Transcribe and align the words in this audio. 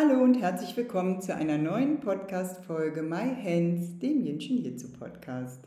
Hallo 0.00 0.22
und 0.22 0.40
herzlich 0.40 0.76
willkommen 0.76 1.20
zu 1.20 1.34
einer 1.34 1.58
neuen 1.58 1.98
Podcast-Folge 1.98 3.02
My 3.02 3.34
Hands, 3.42 3.98
dem 3.98 4.24
Jinshin 4.24 4.62
Jitsu 4.62 4.92
Podcast. 4.92 5.58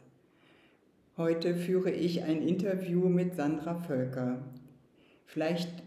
Heute 1.17 1.53
führe 1.53 1.91
ich 1.91 2.23
ein 2.23 2.41
Interview 2.41 3.09
mit 3.09 3.35
Sandra 3.35 3.75
Völker. 3.75 4.37
Vielleicht 5.25 5.83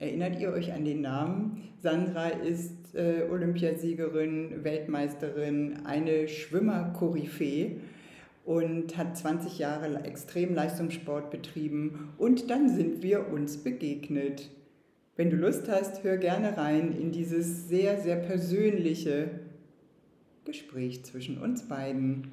erinnert 0.00 0.40
ihr 0.40 0.50
euch 0.50 0.72
an 0.72 0.84
den 0.84 1.02
Namen. 1.02 1.68
Sandra 1.80 2.30
ist 2.30 2.96
äh, 2.96 3.28
Olympiasiegerin, 3.30 4.64
Weltmeisterin, 4.64 5.86
eine 5.86 6.26
Schwimmer-Koryphäe 6.26 7.76
und 8.44 8.96
hat 8.96 9.16
20 9.16 9.60
Jahre 9.60 10.02
Extremleistungssport 10.02 11.30
betrieben 11.30 12.12
und 12.18 12.50
dann 12.50 12.68
sind 12.68 13.04
wir 13.04 13.28
uns 13.28 13.58
begegnet. 13.58 14.50
Wenn 15.16 15.30
du 15.30 15.36
Lust 15.36 15.68
hast, 15.68 16.02
hör 16.02 16.16
gerne 16.16 16.56
rein 16.56 16.92
in 16.92 17.12
dieses 17.12 17.68
sehr, 17.68 18.00
sehr 18.00 18.16
persönliche 18.16 19.30
Gespräch 20.44 21.04
zwischen 21.04 21.40
uns 21.40 21.68
beiden. 21.68 22.32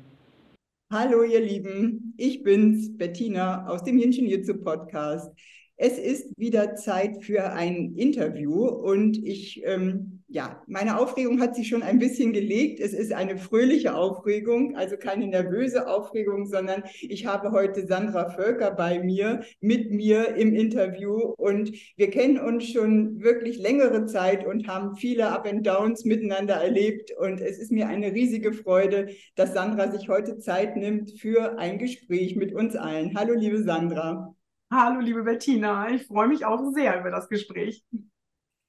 Hallo 0.92 1.22
ihr 1.22 1.42
Lieben, 1.42 2.16
ich 2.17 2.42
bin's, 2.42 2.97
Bettina 2.97 3.67
aus 3.67 3.83
dem 3.83 4.00
Jitsu 4.00 4.55
Podcast. 4.55 5.31
Es 5.78 6.00
ist 6.00 6.33
wieder 6.38 6.73
Zeit 6.73 7.23
für 7.23 7.52
ein 7.52 7.94
Interview 7.97 8.66
und 8.66 9.16
ich 9.16 9.61
ähm, 9.64 10.20
ja, 10.33 10.63
meine 10.65 10.97
Aufregung 10.97 11.41
hat 11.41 11.55
sich 11.55 11.67
schon 11.67 11.83
ein 11.83 11.99
bisschen 11.99 12.31
gelegt. 12.31 12.79
Es 12.79 12.93
ist 12.93 13.11
eine 13.11 13.37
fröhliche 13.37 13.93
Aufregung, 13.95 14.77
also 14.77 14.95
keine 14.95 15.27
nervöse 15.27 15.87
Aufregung, 15.87 16.45
sondern 16.45 16.83
ich 17.01 17.25
habe 17.25 17.51
heute 17.51 17.85
Sandra 17.85 18.29
Völker 18.29 18.71
bei 18.71 19.03
mir, 19.03 19.43
mit 19.59 19.91
mir 19.91 20.35
im 20.35 20.55
Interview 20.55 21.33
und 21.37 21.73
wir 21.97 22.09
kennen 22.09 22.39
uns 22.39 22.69
schon 22.69 23.21
wirklich 23.21 23.57
längere 23.57 24.05
Zeit 24.05 24.47
und 24.47 24.67
haben 24.67 24.95
viele 24.95 25.27
Up 25.27 25.45
and 25.45 25.67
Downs 25.67 26.05
miteinander 26.05 26.55
erlebt 26.55 27.11
und 27.17 27.41
es 27.41 27.59
ist 27.59 27.73
mir 27.73 27.89
eine 27.89 28.13
riesige 28.13 28.53
Freude, 28.53 29.09
dass 29.35 29.53
Sandra 29.53 29.91
sich 29.91 30.07
heute 30.07 30.39
Zeit 30.39 30.77
nimmt 30.77 31.11
für 31.19 31.59
ein 31.59 31.77
Gespräch 31.77 32.37
mit 32.37 32.53
uns 32.53 32.77
allen. 32.77 33.17
Hallo, 33.17 33.33
liebe 33.33 33.61
Sandra. 33.63 34.33
Hallo, 34.71 35.02
liebe 35.02 35.23
Bettina. 35.23 35.89
Ich 35.89 36.03
freue 36.03 36.29
mich 36.29 36.45
auch 36.45 36.71
sehr 36.73 37.02
über 37.02 37.11
das 37.11 37.27
Gespräch 37.27 37.83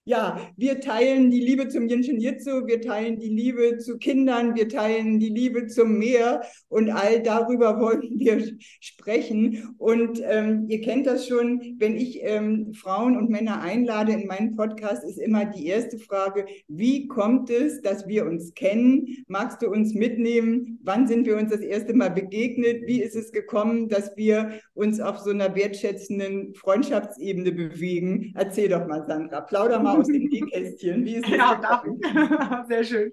ja, 0.05 0.41
wir 0.56 0.81
teilen 0.81 1.31
die 1.31 1.41
Liebe 1.41 1.69
zum 1.69 1.86
Jinshin 1.86 2.19
Jitsu, 2.19 2.67
wir 2.67 2.81
teilen 2.81 3.20
die 3.20 3.28
Liebe 3.28 3.78
zu 3.78 3.98
Kindern, 3.98 4.56
wir 4.56 4.69
teilen 4.69 5.20
die 5.20 5.28
Liebe 5.28 5.69
zum 5.69 5.97
Meer 5.97 6.42
und 6.69 6.91
all 6.91 7.22
darüber 7.22 7.78
wollen 7.78 8.03
wir 8.19 8.42
sprechen. 8.80 9.77
Und 9.78 10.20
ähm, 10.25 10.67
ihr 10.69 10.80
kennt 10.80 11.06
das 11.06 11.28
schon, 11.28 11.77
wenn 11.78 11.97
ich 11.97 12.19
ähm, 12.23 12.75
Frauen 12.75 13.17
und 13.17 13.30
Männer 13.30 13.61
einlade 13.61 14.12
in 14.12 14.27
meinen 14.27 14.56
Podcast, 14.56 15.05
ist 15.05 15.19
immer 15.19 15.45
die 15.45 15.67
erste 15.67 15.98
Frage, 15.98 16.47
wie 16.67 17.06
kommt 17.06 17.48
es, 17.50 17.80
dass 17.80 18.08
wir 18.08 18.27
uns 18.27 18.55
kennen? 18.55 19.06
Magst 19.28 19.62
du 19.62 19.70
uns 19.70 19.95
mitnehmen? 19.95 20.80
Wann 20.83 21.06
sind 21.06 21.27
wir 21.27 21.36
uns 21.36 21.53
das 21.53 21.61
erste 21.61 21.95
Mal 21.95 22.11
begegnet? 22.11 22.86
Wie 22.86 23.00
ist 23.00 23.14
es 23.14 23.30
gekommen, 23.30 23.89
dass 23.89 24.17
wir 24.17 24.61
uns 24.75 24.98
auf 24.98 25.19
so 25.19 25.30
einer 25.30 25.55
wertschätzenden 25.55 26.55
Freundschaftsebene 26.55 27.52
bewegen? 27.52 28.33
Erzähl 28.34 28.69
doch 28.69 28.89
mal, 28.89 29.07
Sandra, 29.07 29.42
plauder 29.42 29.79
mal 29.79 29.92
aus 29.98 30.07
dem 30.07 30.25
Nähkästchen. 30.25 31.05
Wie 31.05 31.17
ist 31.17 31.25
das? 31.25 31.36
Ja, 31.36 31.55
darf 31.57 31.85
ich. 31.85 32.69
Sehr 32.69 32.85
schön. 32.85 33.13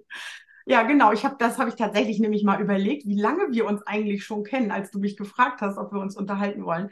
Ja, 0.66 0.84
genau. 0.84 1.12
Ich 1.12 1.26
habe 1.26 1.36
das 1.40 1.58
habe 1.58 1.70
ich 1.70 1.76
tatsächlich 1.76 2.20
nämlich 2.20 2.44
mal 2.44 2.62
überlegt, 2.62 3.08
wie 3.08 3.20
lange 3.20 3.52
wir 3.52 3.66
uns 3.66 3.82
eigentlich 3.84 4.24
schon 4.24 4.44
kennen, 4.44 4.72
als 4.72 4.92
du 4.92 5.00
mich 5.00 5.18
gefragt 5.18 5.62
hast, 5.62 5.78
ob 5.78 5.92
wir 5.92 6.00
uns 6.00 6.16
unterhalten 6.16 6.64
wollen. 6.64 6.90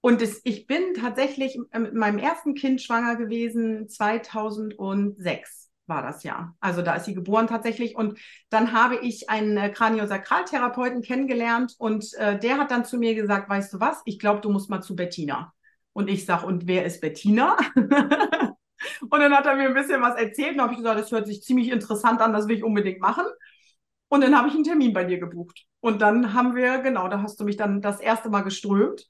Und 0.00 0.22
es, 0.22 0.40
ich 0.44 0.66
bin 0.66 0.94
tatsächlich 0.94 1.58
mit 1.72 1.94
meinem 1.94 2.18
ersten 2.18 2.54
Kind 2.54 2.80
schwanger 2.82 3.16
gewesen 3.16 3.88
2006 3.88 5.66
war 5.86 6.02
das 6.02 6.22
ja. 6.22 6.54
Also 6.60 6.82
da 6.82 6.94
ist 6.96 7.04
sie 7.04 7.14
geboren 7.14 7.46
tatsächlich. 7.46 7.96
Und 7.96 8.18
dann 8.50 8.72
habe 8.72 8.96
ich 8.96 9.30
einen 9.30 9.56
äh, 9.56 9.70
Kraniosakraltherapeuten 9.70 11.02
kennengelernt 11.02 11.74
und 11.78 12.12
äh, 12.14 12.38
der 12.38 12.58
hat 12.58 12.70
dann 12.70 12.84
zu 12.84 12.98
mir 12.98 13.14
gesagt, 13.14 13.48
weißt 13.48 13.72
du 13.72 13.80
was, 13.80 14.02
ich 14.04 14.18
glaube, 14.18 14.40
du 14.40 14.50
musst 14.50 14.70
mal 14.70 14.82
zu 14.82 14.96
Bettina. 14.96 15.52
Und 15.92 16.08
ich 16.08 16.26
sage, 16.26 16.46
und 16.46 16.66
wer 16.66 16.84
ist 16.84 17.00
Bettina? 17.00 17.56
Und 19.00 19.20
dann 19.20 19.34
hat 19.34 19.46
er 19.46 19.56
mir 19.56 19.68
ein 19.68 19.74
bisschen 19.74 20.02
was 20.02 20.16
erzählt 20.16 20.54
und 20.54 20.62
habe 20.62 20.72
ich 20.72 20.78
gesagt, 20.78 21.00
das 21.00 21.10
hört 21.10 21.26
sich 21.26 21.42
ziemlich 21.42 21.70
interessant 21.70 22.20
an, 22.20 22.32
das 22.32 22.48
will 22.48 22.56
ich 22.56 22.64
unbedingt 22.64 23.00
machen. 23.00 23.24
Und 24.08 24.20
dann 24.22 24.36
habe 24.36 24.48
ich 24.48 24.54
einen 24.54 24.64
Termin 24.64 24.92
bei 24.92 25.04
dir 25.04 25.18
gebucht. 25.18 25.64
Und 25.80 26.00
dann 26.00 26.32
haben 26.34 26.54
wir, 26.54 26.78
genau, 26.78 27.08
da 27.08 27.22
hast 27.22 27.40
du 27.40 27.44
mich 27.44 27.56
dann 27.56 27.80
das 27.80 28.00
erste 28.00 28.30
Mal 28.30 28.42
geströmt. 28.42 29.06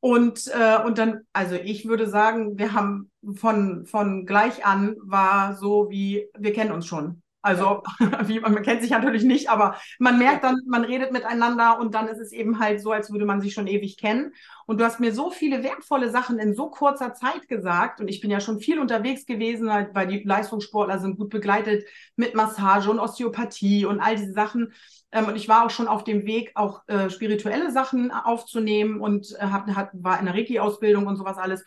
Und, 0.00 0.46
äh, 0.48 0.82
und 0.84 0.98
dann, 0.98 1.22
also 1.32 1.56
ich 1.56 1.88
würde 1.88 2.08
sagen, 2.08 2.56
wir 2.58 2.72
haben 2.72 3.10
von, 3.34 3.84
von 3.84 4.26
gleich 4.26 4.64
an 4.64 4.96
war 5.02 5.56
so 5.56 5.90
wie, 5.90 6.28
wir 6.38 6.52
kennen 6.52 6.72
uns 6.72 6.86
schon. 6.86 7.22
Also, 7.40 7.82
wie, 8.24 8.40
man 8.40 8.62
kennt 8.62 8.82
sich 8.82 8.90
natürlich 8.90 9.22
nicht, 9.22 9.48
aber 9.48 9.76
man 9.98 10.18
merkt 10.18 10.42
dann, 10.42 10.60
man 10.66 10.84
redet 10.84 11.12
miteinander 11.12 11.78
und 11.78 11.94
dann 11.94 12.08
ist 12.08 12.18
es 12.18 12.32
eben 12.32 12.58
halt 12.58 12.80
so, 12.80 12.90
als 12.90 13.12
würde 13.12 13.26
man 13.26 13.40
sich 13.40 13.54
schon 13.54 13.68
ewig 13.68 13.96
kennen. 13.96 14.32
Und 14.66 14.80
du 14.80 14.84
hast 14.84 14.98
mir 14.98 15.12
so 15.12 15.30
viele 15.30 15.62
wertvolle 15.62 16.10
Sachen 16.10 16.38
in 16.38 16.54
so 16.54 16.68
kurzer 16.68 17.14
Zeit 17.14 17.48
gesagt 17.48 18.00
und 18.00 18.08
ich 18.08 18.20
bin 18.20 18.30
ja 18.30 18.40
schon 18.40 18.58
viel 18.58 18.80
unterwegs 18.80 19.24
gewesen, 19.24 19.72
halt, 19.72 19.94
weil 19.94 20.08
die 20.08 20.22
Leistungssportler 20.24 20.98
sind 20.98 21.16
gut 21.16 21.30
begleitet 21.30 21.86
mit 22.16 22.34
Massage 22.34 22.90
und 22.90 22.98
Osteopathie 22.98 23.84
und 23.86 24.00
all 24.00 24.16
diese 24.16 24.32
Sachen. 24.32 24.72
Ähm, 25.12 25.26
und 25.26 25.36
ich 25.36 25.48
war 25.48 25.64
auch 25.64 25.70
schon 25.70 25.88
auf 25.88 26.04
dem 26.04 26.26
Weg, 26.26 26.52
auch 26.54 26.82
äh, 26.88 27.08
spirituelle 27.08 27.70
Sachen 27.70 28.10
aufzunehmen 28.10 29.00
und 29.00 29.34
äh, 29.38 29.44
hab, 29.44 29.68
hab, 29.68 29.90
war 29.94 30.18
in 30.18 30.26
der 30.26 30.34
Reiki-Ausbildung 30.34 31.06
und 31.06 31.16
sowas 31.16 31.38
alles. 31.38 31.64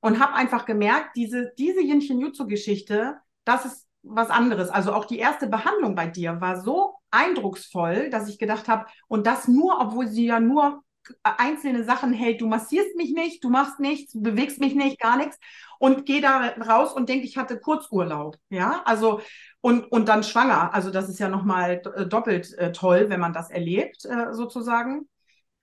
Und 0.00 0.20
habe 0.20 0.34
einfach 0.34 0.64
gemerkt, 0.64 1.16
diese, 1.16 1.52
diese 1.58 1.80
Yin-Shin-Jutsu-Geschichte, 1.80 3.16
das 3.44 3.64
ist 3.64 3.87
was 4.02 4.30
anderes. 4.30 4.70
Also 4.70 4.92
auch 4.92 5.04
die 5.04 5.18
erste 5.18 5.48
Behandlung 5.48 5.94
bei 5.94 6.06
dir 6.06 6.40
war 6.40 6.60
so 6.60 6.94
eindrucksvoll, 7.10 8.10
dass 8.10 8.28
ich 8.28 8.38
gedacht 8.38 8.68
habe, 8.68 8.86
und 9.08 9.26
das 9.26 9.48
nur, 9.48 9.80
obwohl 9.80 10.06
sie 10.08 10.26
ja 10.26 10.40
nur 10.40 10.82
einzelne 11.22 11.84
Sachen 11.84 12.12
hält. 12.12 12.40
Du 12.40 12.46
massierst 12.46 12.96
mich 12.96 13.12
nicht, 13.12 13.42
du 13.44 13.50
machst 13.50 13.80
nichts, 13.80 14.12
du 14.12 14.22
bewegst 14.22 14.60
mich 14.60 14.74
nicht, 14.74 15.00
gar 15.00 15.16
nichts 15.16 15.38
und 15.78 16.06
gehe 16.06 16.20
da 16.20 16.48
raus 16.66 16.92
und 16.92 17.08
denke, 17.08 17.26
ich 17.26 17.36
hatte 17.36 17.58
Kurzurlaub. 17.60 18.36
Ja, 18.50 18.82
also 18.84 19.20
und, 19.60 19.90
und 19.90 20.08
dann 20.08 20.22
schwanger. 20.22 20.74
Also 20.74 20.90
das 20.90 21.08
ist 21.08 21.18
ja 21.18 21.28
nochmal 21.28 21.82
äh, 21.96 22.06
doppelt 22.06 22.52
äh, 22.58 22.72
toll, 22.72 23.06
wenn 23.08 23.20
man 23.20 23.32
das 23.32 23.50
erlebt, 23.50 24.04
äh, 24.04 24.32
sozusagen. 24.32 25.08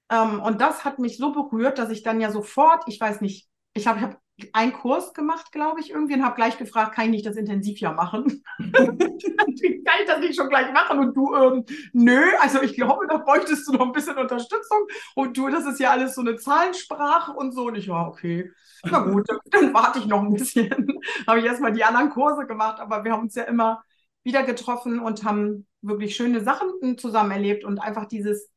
Ähm, 0.10 0.40
und 0.42 0.62
das 0.62 0.86
hat 0.86 1.00
mich 1.00 1.18
so 1.18 1.32
berührt, 1.32 1.80
dass 1.80 1.90
ich 1.90 2.04
dann 2.04 2.22
ja 2.22 2.32
sofort, 2.32 2.84
ich 2.88 3.00
weiß 3.00 3.22
nicht, 3.22 3.48
ich 3.74 3.88
habe 3.88 4.02
hab 4.02 4.18
einen 4.52 4.74
Kurs 4.74 5.14
gemacht, 5.14 5.52
glaube 5.52 5.80
ich, 5.80 5.92
irgendwie 5.92 6.16
und 6.16 6.24
habe 6.24 6.36
gleich 6.36 6.58
gefragt, 6.58 6.94
kann 6.94 7.06
ich 7.06 7.12
nicht 7.12 7.26
das 7.26 7.38
Intensivjahr 7.38 7.94
machen? 7.94 8.44
kann 8.74 8.98
ich 9.00 10.08
das 10.08 10.20
nicht 10.20 10.36
schon 10.36 10.50
gleich 10.50 10.72
machen? 10.74 11.00
Und 11.00 11.16
du, 11.16 11.34
ähm, 11.36 11.66
nö, 11.94 12.22
also 12.42 12.62
ich 12.62 12.76
glaube, 12.76 13.08
da 13.08 13.18
bräuchtest 13.18 13.68
du 13.68 13.74
noch 13.74 13.86
ein 13.86 13.92
bisschen 13.94 14.18
Unterstützung. 14.18 14.88
Und 15.16 15.38
du, 15.38 15.50
das 15.50 15.66
ist 15.66 15.80
ja 15.80 15.92
alles 15.92 16.16
so 16.16 16.22
eine 16.22 16.36
Zahlensprache 16.36 17.32
und 17.32 17.54
so. 17.54 17.68
Und 17.68 17.76
ich 17.76 17.88
war, 17.88 18.10
okay, 18.10 18.52
na 18.84 19.00
gut, 19.00 19.26
dann 19.52 19.74
warte 19.74 20.00
ich 20.00 20.06
noch 20.06 20.22
ein 20.22 20.34
bisschen. 20.34 20.70
habe 21.28 21.40
ich 21.40 21.46
erstmal 21.46 21.72
die 21.72 21.86
anderen 21.86 22.10
Kurse 22.10 22.46
gemacht, 22.46 22.82
aber 22.82 23.06
wir 23.06 23.14
haben 23.14 23.24
uns 23.24 23.36
ja 23.36 23.44
immer 23.44 23.84
wieder 24.24 24.44
getroffen 24.44 25.00
und 25.00 25.24
haben 25.24 25.66
wirklich 25.82 26.16
schöne 26.16 26.42
Sachen 26.42 26.98
zusammen 26.98 27.32
erlebt 27.32 27.64
und 27.64 27.80
einfach 27.80 28.06
dieses, 28.06 28.52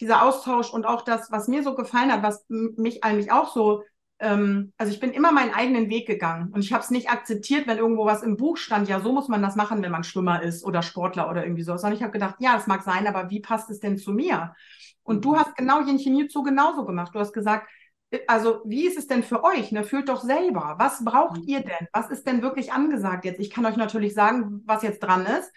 dieser 0.00 0.22
Austausch 0.22 0.72
und 0.72 0.84
auch 0.84 1.02
das, 1.02 1.30
was 1.30 1.46
mir 1.46 1.62
so 1.62 1.74
gefallen 1.76 2.10
hat, 2.10 2.22
was 2.22 2.44
mich 2.48 3.04
eigentlich 3.04 3.30
auch 3.30 3.54
so 3.54 3.84
ähm, 4.18 4.72
also 4.76 4.92
ich 4.92 5.00
bin 5.00 5.12
immer 5.12 5.32
meinen 5.32 5.52
eigenen 5.52 5.90
Weg 5.90 6.06
gegangen 6.06 6.52
und 6.52 6.64
ich 6.64 6.72
habe 6.72 6.82
es 6.82 6.90
nicht 6.90 7.10
akzeptiert, 7.10 7.66
wenn 7.66 7.78
irgendwo 7.78 8.06
was 8.06 8.22
im 8.22 8.36
Buch 8.36 8.56
stand, 8.56 8.88
ja, 8.88 9.00
so 9.00 9.12
muss 9.12 9.28
man 9.28 9.42
das 9.42 9.56
machen, 9.56 9.82
wenn 9.82 9.92
man 9.92 10.04
Schwimmer 10.04 10.42
ist 10.42 10.64
oder 10.64 10.82
Sportler 10.82 11.28
oder 11.30 11.44
irgendwie 11.44 11.62
so. 11.62 11.76
Sondern 11.76 11.96
ich 11.96 12.02
habe 12.02 12.12
gedacht, 12.12 12.36
ja, 12.38 12.54
das 12.54 12.66
mag 12.66 12.82
sein, 12.82 13.06
aber 13.06 13.30
wie 13.30 13.40
passt 13.40 13.70
es 13.70 13.80
denn 13.80 13.98
zu 13.98 14.12
mir? 14.12 14.54
Und 15.02 15.24
du 15.24 15.32
mhm. 15.32 15.38
hast 15.38 15.56
genau 15.56 15.80
Yin 15.80 15.98
Jitsu 15.98 16.42
genauso 16.42 16.84
gemacht. 16.84 17.14
Du 17.14 17.18
hast 17.18 17.32
gesagt, 17.32 17.68
äh, 18.10 18.20
also 18.26 18.60
wie 18.64 18.86
ist 18.86 18.98
es 18.98 19.06
denn 19.06 19.22
für 19.22 19.44
euch? 19.44 19.72
Ne? 19.72 19.84
Fühlt 19.84 20.08
doch 20.08 20.20
selber. 20.20 20.76
Was 20.78 21.04
braucht 21.04 21.38
mhm. 21.38 21.48
ihr 21.48 21.60
denn? 21.60 21.88
Was 21.92 22.10
ist 22.10 22.26
denn 22.26 22.42
wirklich 22.42 22.72
angesagt 22.72 23.24
jetzt? 23.24 23.40
Ich 23.40 23.50
kann 23.50 23.66
euch 23.66 23.76
natürlich 23.76 24.14
sagen, 24.14 24.62
was 24.66 24.82
jetzt 24.82 25.00
dran 25.00 25.26
ist. 25.26 25.52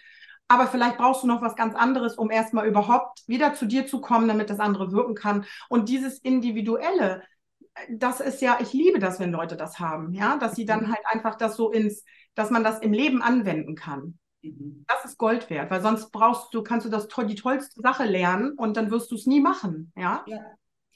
Aber 0.48 0.68
vielleicht 0.68 0.96
brauchst 0.96 1.24
du 1.24 1.26
noch 1.26 1.42
was 1.42 1.56
ganz 1.56 1.74
anderes, 1.74 2.14
um 2.14 2.30
erstmal 2.30 2.68
überhaupt 2.68 3.22
wieder 3.26 3.54
zu 3.54 3.66
dir 3.66 3.86
zu 3.86 4.00
kommen, 4.00 4.28
damit 4.28 4.48
das 4.48 4.60
andere 4.60 4.92
wirken 4.92 5.14
kann. 5.16 5.44
Und 5.68 5.88
dieses 5.88 6.18
Individuelle, 6.18 7.22
das 7.90 8.20
ist 8.20 8.40
ja, 8.40 8.58
ich 8.60 8.72
liebe 8.72 8.98
das, 8.98 9.20
wenn 9.20 9.32
Leute 9.32 9.56
das 9.56 9.78
haben, 9.78 10.12
ja, 10.12 10.36
dass 10.38 10.54
sie 10.54 10.64
dann 10.64 10.84
mhm. 10.84 10.88
halt 10.92 11.04
einfach 11.06 11.36
das 11.36 11.56
so 11.56 11.70
ins, 11.70 12.04
dass 12.34 12.50
man 12.50 12.64
das 12.64 12.80
im 12.80 12.92
Leben 12.92 13.22
anwenden 13.22 13.74
kann. 13.74 14.18
Mhm. 14.42 14.84
Das 14.88 15.04
ist 15.04 15.18
Gold 15.18 15.50
wert, 15.50 15.70
weil 15.70 15.82
sonst 15.82 16.10
brauchst 16.10 16.54
du, 16.54 16.62
kannst 16.62 16.86
du 16.86 16.90
das 16.90 17.08
die 17.08 17.34
tollste 17.34 17.80
Sache 17.80 18.04
lernen 18.04 18.52
und 18.52 18.76
dann 18.76 18.90
wirst 18.90 19.10
du 19.10 19.14
es 19.14 19.26
nie 19.26 19.40
machen. 19.40 19.92
Ja. 19.96 20.24
ja. 20.26 20.40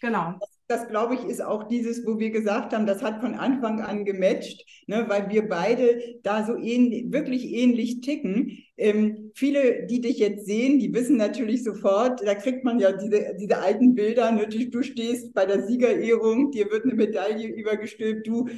Genau. 0.00 0.34
Das, 0.40 0.50
das 0.66 0.88
glaube 0.88 1.14
ich, 1.14 1.24
ist 1.24 1.42
auch 1.42 1.64
dieses, 1.68 2.06
wo 2.06 2.18
wir 2.18 2.30
gesagt 2.30 2.72
haben, 2.72 2.86
das 2.86 3.02
hat 3.02 3.20
von 3.20 3.34
Anfang 3.34 3.80
an 3.82 4.04
gematcht, 4.04 4.64
ne, 4.86 5.04
weil 5.08 5.28
wir 5.28 5.48
beide 5.48 6.18
da 6.22 6.46
so 6.46 6.56
ähnlich, 6.56 7.12
wirklich 7.12 7.44
ähnlich 7.52 8.00
ticken. 8.00 8.58
Ähm, 8.76 9.30
viele, 9.34 9.86
die 9.86 10.00
dich 10.00 10.18
jetzt 10.18 10.46
sehen, 10.46 10.78
die 10.78 10.92
wissen 10.94 11.16
natürlich 11.16 11.64
sofort, 11.64 12.26
da 12.26 12.34
kriegt 12.34 12.64
man 12.64 12.78
ja 12.78 12.92
diese, 12.92 13.34
diese 13.38 13.58
alten 13.58 13.94
Bilder, 13.94 14.32
ne, 14.32 14.46
du 14.48 14.82
stehst 14.82 15.34
bei 15.34 15.44
der 15.44 15.66
Siegerehrung, 15.66 16.50
dir 16.50 16.70
wird 16.70 16.84
eine 16.84 16.94
Medaille 16.94 17.48
übergestülpt, 17.48 18.26
du 18.26 18.48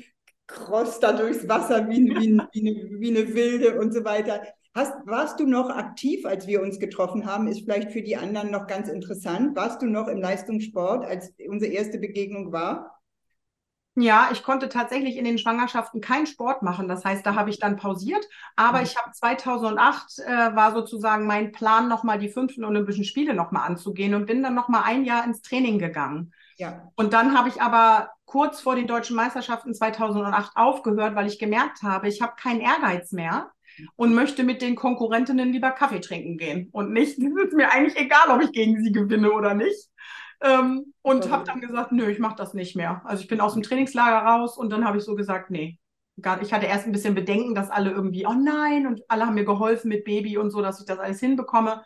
crossst 0.46 1.02
da 1.02 1.12
durchs 1.12 1.48
Wasser 1.48 1.88
wie, 1.88 2.04
wie, 2.04 2.38
wie, 2.52 2.60
eine, 2.60 3.00
wie 3.00 3.08
eine 3.10 3.34
Wilde 3.34 3.80
und 3.80 3.92
so 3.92 4.04
weiter. 4.04 4.42
Hast, 4.74 4.94
warst 5.04 5.38
du 5.38 5.46
noch 5.46 5.68
aktiv, 5.68 6.24
als 6.24 6.46
wir 6.46 6.62
uns 6.62 6.78
getroffen 6.78 7.26
haben? 7.26 7.46
Ist 7.46 7.60
vielleicht 7.60 7.92
für 7.92 8.02
die 8.02 8.16
anderen 8.16 8.50
noch 8.50 8.66
ganz 8.66 8.88
interessant. 8.88 9.54
Warst 9.54 9.82
du 9.82 9.86
noch 9.86 10.08
im 10.08 10.18
Leistungssport, 10.18 11.04
als 11.04 11.34
unsere 11.46 11.72
erste 11.72 11.98
Begegnung 11.98 12.52
war? 12.52 12.98
Ja, 13.94 14.30
ich 14.32 14.42
konnte 14.42 14.70
tatsächlich 14.70 15.18
in 15.18 15.26
den 15.26 15.36
Schwangerschaften 15.36 16.00
keinen 16.00 16.26
Sport 16.26 16.62
machen. 16.62 16.88
Das 16.88 17.04
heißt, 17.04 17.26
da 17.26 17.34
habe 17.34 17.50
ich 17.50 17.58
dann 17.58 17.76
pausiert. 17.76 18.26
Aber 18.56 18.78
mhm. 18.78 18.84
ich 18.84 18.96
habe 18.96 19.12
2008 19.12 20.18
äh, 20.20 20.56
war 20.56 20.72
sozusagen 20.72 21.26
mein 21.26 21.52
Plan, 21.52 21.88
nochmal 21.88 22.18
die 22.18 22.30
fünften 22.30 22.64
Olympischen 22.64 23.04
Spiele 23.04 23.34
nochmal 23.34 23.66
anzugehen 23.66 24.14
und 24.14 24.24
bin 24.24 24.42
dann 24.42 24.54
nochmal 24.54 24.84
ein 24.86 25.04
Jahr 25.04 25.24
ins 25.26 25.42
Training 25.42 25.78
gegangen. 25.78 26.32
Ja. 26.56 26.90
Und 26.96 27.12
dann 27.12 27.36
habe 27.36 27.50
ich 27.50 27.60
aber 27.60 28.10
kurz 28.24 28.62
vor 28.62 28.76
den 28.76 28.86
deutschen 28.86 29.16
Meisterschaften 29.16 29.74
2008 29.74 30.52
aufgehört, 30.56 31.14
weil 31.14 31.26
ich 31.26 31.38
gemerkt 31.38 31.82
habe, 31.82 32.08
ich 32.08 32.22
habe 32.22 32.32
keinen 32.40 32.60
Ehrgeiz 32.60 33.12
mehr 33.12 33.50
und 33.96 34.14
möchte 34.14 34.44
mit 34.44 34.62
den 34.62 34.74
Konkurrentinnen 34.74 35.52
lieber 35.52 35.70
Kaffee 35.70 36.00
trinken 36.00 36.38
gehen. 36.38 36.68
Und 36.72 36.92
nicht, 36.92 37.18
es 37.18 37.24
ist 37.24 37.52
mir 37.54 37.70
eigentlich 37.70 37.96
egal, 37.96 38.28
ob 38.30 38.42
ich 38.42 38.52
gegen 38.52 38.82
sie 38.82 38.92
gewinne 38.92 39.32
oder 39.32 39.54
nicht. 39.54 39.88
Ähm, 40.40 40.92
und 41.02 41.30
habe 41.30 41.44
dann 41.44 41.60
gesagt, 41.60 41.92
nö, 41.92 42.08
ich 42.10 42.18
mache 42.18 42.36
das 42.36 42.52
nicht 42.52 42.74
mehr. 42.74 43.02
Also 43.04 43.22
ich 43.22 43.28
bin 43.28 43.40
aus 43.40 43.54
dem 43.54 43.62
Trainingslager 43.62 44.26
raus 44.26 44.56
und 44.56 44.70
dann 44.70 44.84
habe 44.84 44.98
ich 44.98 45.04
so 45.04 45.14
gesagt, 45.14 45.50
nee. 45.50 45.78
Gar, 46.20 46.42
ich 46.42 46.52
hatte 46.52 46.66
erst 46.66 46.86
ein 46.86 46.92
bisschen 46.92 47.14
Bedenken, 47.14 47.54
dass 47.54 47.70
alle 47.70 47.90
irgendwie, 47.90 48.26
oh 48.26 48.34
nein, 48.34 48.86
und 48.86 49.00
alle 49.08 49.26
haben 49.26 49.34
mir 49.34 49.44
geholfen 49.44 49.88
mit 49.88 50.04
Baby 50.04 50.36
und 50.36 50.50
so, 50.50 50.60
dass 50.60 50.80
ich 50.80 50.86
das 50.86 50.98
alles 50.98 51.20
hinbekomme. 51.20 51.82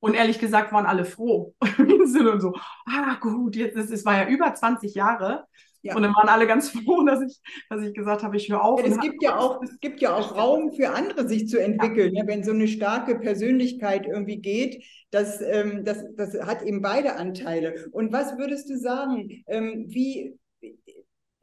Und 0.00 0.14
ehrlich 0.14 0.40
gesagt 0.40 0.72
waren 0.72 0.84
alle 0.84 1.04
froh. 1.04 1.54
und 1.78 2.40
so, 2.40 2.54
ah 2.86 3.14
gut, 3.20 3.56
jetzt 3.56 3.76
ist 3.76 3.90
es 3.90 4.04
war 4.04 4.16
ja 4.16 4.28
über 4.28 4.52
20 4.52 4.94
Jahre. 4.94 5.46
Ja. 5.82 5.96
Und 5.96 6.02
dann 6.02 6.14
waren 6.14 6.28
alle 6.28 6.46
ganz 6.46 6.70
froh, 6.84 7.02
dass 7.04 7.20
ich, 7.22 7.40
dass 7.68 7.82
ich 7.82 7.94
gesagt 7.94 8.22
habe, 8.22 8.36
ich 8.36 8.48
höre 8.48 8.64
auf. 8.64 8.80
Ja, 8.80 8.86
es, 8.86 9.00
gibt 9.00 9.22
ja 9.22 9.38
auch, 9.38 9.62
es 9.62 9.78
gibt 9.80 10.00
ja 10.00 10.16
auch 10.16 10.36
Raum 10.36 10.72
für 10.72 10.90
andere, 10.90 11.28
sich 11.28 11.48
zu 11.48 11.58
entwickeln. 11.58 12.14
Ja. 12.14 12.26
wenn 12.26 12.44
so 12.44 12.52
eine 12.52 12.68
starke 12.68 13.18
Persönlichkeit 13.18 14.06
irgendwie 14.06 14.38
geht, 14.38 14.84
das, 15.10 15.40
ähm, 15.42 15.84
das, 15.84 16.04
das 16.16 16.34
hat 16.40 16.62
eben 16.62 16.80
beide 16.82 17.16
Anteile. 17.16 17.88
Und 17.92 18.12
was 18.12 18.38
würdest 18.38 18.70
du 18.70 18.78
sagen, 18.78 19.42
ähm, 19.46 19.84
wie 19.88 20.38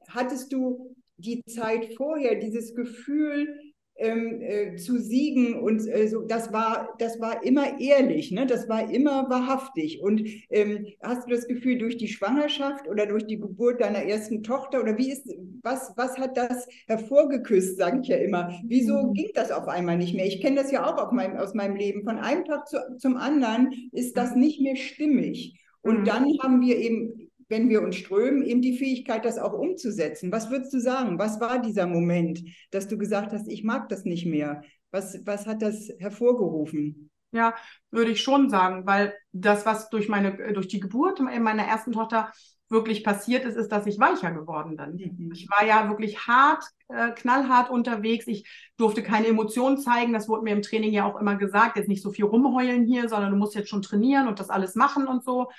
hattest 0.09 0.51
du 0.53 0.95
die 1.17 1.43
Zeit 1.45 1.93
vorher, 1.95 2.35
dieses 2.35 2.73
Gefühl, 2.73 3.68
ähm, 3.99 4.41
äh, 4.41 4.75
zu 4.75 4.97
siegen 4.97 5.59
und 5.59 5.85
äh, 5.87 6.07
so, 6.07 6.21
das 6.21 6.53
war, 6.53 6.95
das 6.99 7.19
war 7.19 7.43
immer 7.43 7.79
ehrlich, 7.79 8.31
ne? 8.31 8.45
das 8.45 8.69
war 8.69 8.91
immer 8.91 9.29
wahrhaftig. 9.29 10.01
Und 10.01 10.23
ähm, 10.49 10.87
hast 11.01 11.27
du 11.27 11.31
das 11.31 11.47
Gefühl, 11.47 11.77
durch 11.77 11.97
die 11.97 12.07
Schwangerschaft 12.07 12.87
oder 12.87 13.05
durch 13.05 13.25
die 13.27 13.39
Geburt 13.39 13.81
deiner 13.81 14.03
ersten 14.03 14.41
Tochter 14.41 14.81
oder 14.81 14.97
wie 14.97 15.11
ist, 15.11 15.29
was, 15.63 15.93
was 15.97 16.17
hat 16.17 16.37
das 16.37 16.67
hervorgeküsst, 16.87 17.77
sage 17.77 17.99
ich 18.01 18.07
ja 18.07 18.17
immer. 18.17 18.53
Wieso 18.63 18.93
mhm. 19.03 19.13
ging 19.13 19.29
das 19.35 19.51
auf 19.51 19.67
einmal 19.67 19.97
nicht 19.97 20.15
mehr? 20.15 20.25
Ich 20.25 20.41
kenne 20.41 20.55
das 20.55 20.71
ja 20.71 20.85
auch 20.85 21.11
meinem, 21.11 21.37
aus 21.37 21.53
meinem 21.53 21.75
Leben. 21.75 22.03
Von 22.03 22.17
einem 22.17 22.45
Tag 22.45 22.67
zu, 22.67 22.77
zum 22.97 23.17
anderen 23.17 23.89
ist 23.91 24.15
das 24.17 24.35
nicht 24.35 24.61
mehr 24.61 24.77
stimmig. 24.77 25.59
Und 25.81 26.01
mhm. 26.01 26.05
dann 26.05 26.25
haben 26.41 26.61
wir 26.61 26.77
eben 26.77 27.28
wenn 27.49 27.67
wir 27.69 27.81
uns 27.81 27.97
strömen, 27.97 28.43
eben 28.43 28.61
die 28.61 28.77
Fähigkeit, 28.77 29.25
das 29.25 29.39
auch 29.39 29.53
umzusetzen. 29.53 30.31
Was 30.31 30.49
würdest 30.49 30.73
du 30.73 30.79
sagen? 30.79 31.19
Was 31.19 31.41
war 31.41 31.59
dieser 31.59 31.87
Moment, 31.87 32.41
dass 32.71 32.87
du 32.87 32.97
gesagt 32.97 33.33
hast, 33.33 33.47
ich 33.47 33.63
mag 33.63 33.89
das 33.89 34.05
nicht 34.05 34.25
mehr? 34.25 34.61
Was, 34.91 35.19
was 35.25 35.47
hat 35.47 35.61
das 35.61 35.89
hervorgerufen? 35.99 37.09
Ja, 37.31 37.53
würde 37.91 38.11
ich 38.11 38.21
schon 38.21 38.49
sagen, 38.49 38.87
weil 38.87 39.13
das, 39.31 39.65
was 39.65 39.89
durch 39.89 40.09
meine, 40.09 40.53
durch 40.53 40.67
die 40.67 40.79
Geburt 40.79 41.19
meiner 41.19 41.63
ersten 41.63 41.91
Tochter 41.91 42.31
wirklich 42.69 43.03
passiert 43.03 43.45
ist, 43.45 43.55
ist, 43.55 43.71
dass 43.71 43.87
ich 43.87 43.99
weicher 43.99 44.31
geworden 44.31 44.77
bin. 44.77 45.15
Mhm. 45.17 45.31
Ich 45.33 45.47
war 45.49 45.65
ja 45.65 45.89
wirklich 45.89 46.27
hart, 46.27 46.63
äh, 46.87 47.11
knallhart 47.11 47.69
unterwegs. 47.71 48.27
Ich 48.27 48.47
durfte 48.77 49.01
keine 49.01 49.27
Emotionen 49.27 49.77
zeigen. 49.77 50.13
Das 50.13 50.29
wurde 50.29 50.43
mir 50.43 50.53
im 50.53 50.61
Training 50.61 50.91
ja 50.91 51.05
auch 51.05 51.19
immer 51.19 51.35
gesagt. 51.35 51.77
Jetzt 51.77 51.89
nicht 51.89 52.03
so 52.03 52.11
viel 52.11 52.25
rumheulen 52.25 52.85
hier, 52.85 53.09
sondern 53.09 53.31
du 53.31 53.37
musst 53.37 53.55
jetzt 53.55 53.69
schon 53.69 53.81
trainieren 53.81 54.27
und 54.27 54.39
das 54.39 54.51
alles 54.51 54.75
machen 54.75 55.07
und 55.07 55.23
so. 55.23 55.49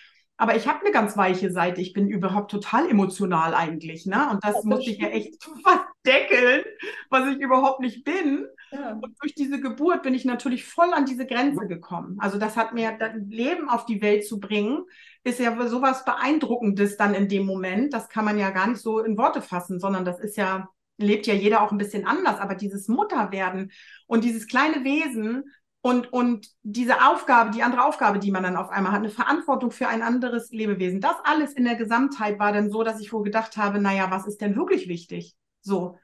Aber 0.40 0.56
ich 0.56 0.66
habe 0.66 0.80
eine 0.80 0.90
ganz 0.90 1.18
weiche 1.18 1.52
Seite. 1.52 1.82
Ich 1.82 1.92
bin 1.92 2.08
überhaupt 2.08 2.50
total 2.50 2.88
emotional 2.88 3.52
eigentlich. 3.52 4.06
Ne? 4.06 4.26
Und 4.30 4.42
das, 4.42 4.54
das 4.54 4.64
musste 4.64 4.90
ich 4.90 4.96
ja 4.96 5.08
echt 5.08 5.34
verdeckeln, 6.02 6.64
was 7.10 7.28
ich 7.28 7.42
überhaupt 7.42 7.80
nicht 7.80 8.04
bin. 8.04 8.46
Ja. 8.72 8.92
Und 8.92 9.14
durch 9.20 9.34
diese 9.34 9.60
Geburt 9.60 10.02
bin 10.02 10.14
ich 10.14 10.24
natürlich 10.24 10.64
voll 10.64 10.94
an 10.94 11.04
diese 11.04 11.26
Grenze 11.26 11.66
gekommen. 11.66 12.16
Also 12.20 12.38
das 12.38 12.56
hat 12.56 12.72
mir 12.72 12.96
das 12.98 13.10
Leben 13.28 13.68
auf 13.68 13.84
die 13.84 14.00
Welt 14.00 14.26
zu 14.26 14.40
bringen, 14.40 14.84
ist 15.24 15.40
ja 15.40 15.54
sowas 15.68 16.06
Beeindruckendes 16.06 16.96
dann 16.96 17.12
in 17.12 17.28
dem 17.28 17.44
Moment. 17.44 17.92
Das 17.92 18.08
kann 18.08 18.24
man 18.24 18.38
ja 18.38 18.48
gar 18.48 18.66
nicht 18.66 18.80
so 18.80 19.00
in 19.00 19.18
Worte 19.18 19.42
fassen, 19.42 19.78
sondern 19.78 20.06
das 20.06 20.20
ist 20.20 20.38
ja, 20.38 20.70
lebt 20.96 21.26
ja 21.26 21.34
jeder 21.34 21.60
auch 21.60 21.70
ein 21.70 21.76
bisschen 21.76 22.06
anders. 22.06 22.40
Aber 22.40 22.54
dieses 22.54 22.88
Mutterwerden 22.88 23.72
und 24.06 24.24
dieses 24.24 24.46
kleine 24.46 24.84
Wesen, 24.84 25.52
und, 25.82 26.12
und 26.12 26.48
diese 26.62 27.06
Aufgabe, 27.06 27.50
die 27.50 27.62
andere 27.62 27.84
Aufgabe, 27.84 28.18
die 28.18 28.30
man 28.30 28.42
dann 28.42 28.56
auf 28.56 28.68
einmal 28.70 28.92
hat, 28.92 28.98
eine 28.98 29.10
Verantwortung 29.10 29.70
für 29.70 29.88
ein 29.88 30.02
anderes 30.02 30.50
Lebewesen, 30.50 31.00
das 31.00 31.16
alles 31.24 31.54
in 31.54 31.64
der 31.64 31.76
Gesamtheit 31.76 32.38
war 32.38 32.52
dann 32.52 32.70
so, 32.70 32.82
dass 32.82 33.00
ich 33.00 33.12
wohl 33.12 33.22
gedacht 33.22 33.56
habe, 33.56 33.80
naja, 33.80 34.10
was 34.10 34.26
ist 34.26 34.40
denn 34.42 34.56
wirklich 34.56 34.88
wichtig? 34.88 35.34
So. 35.62 35.98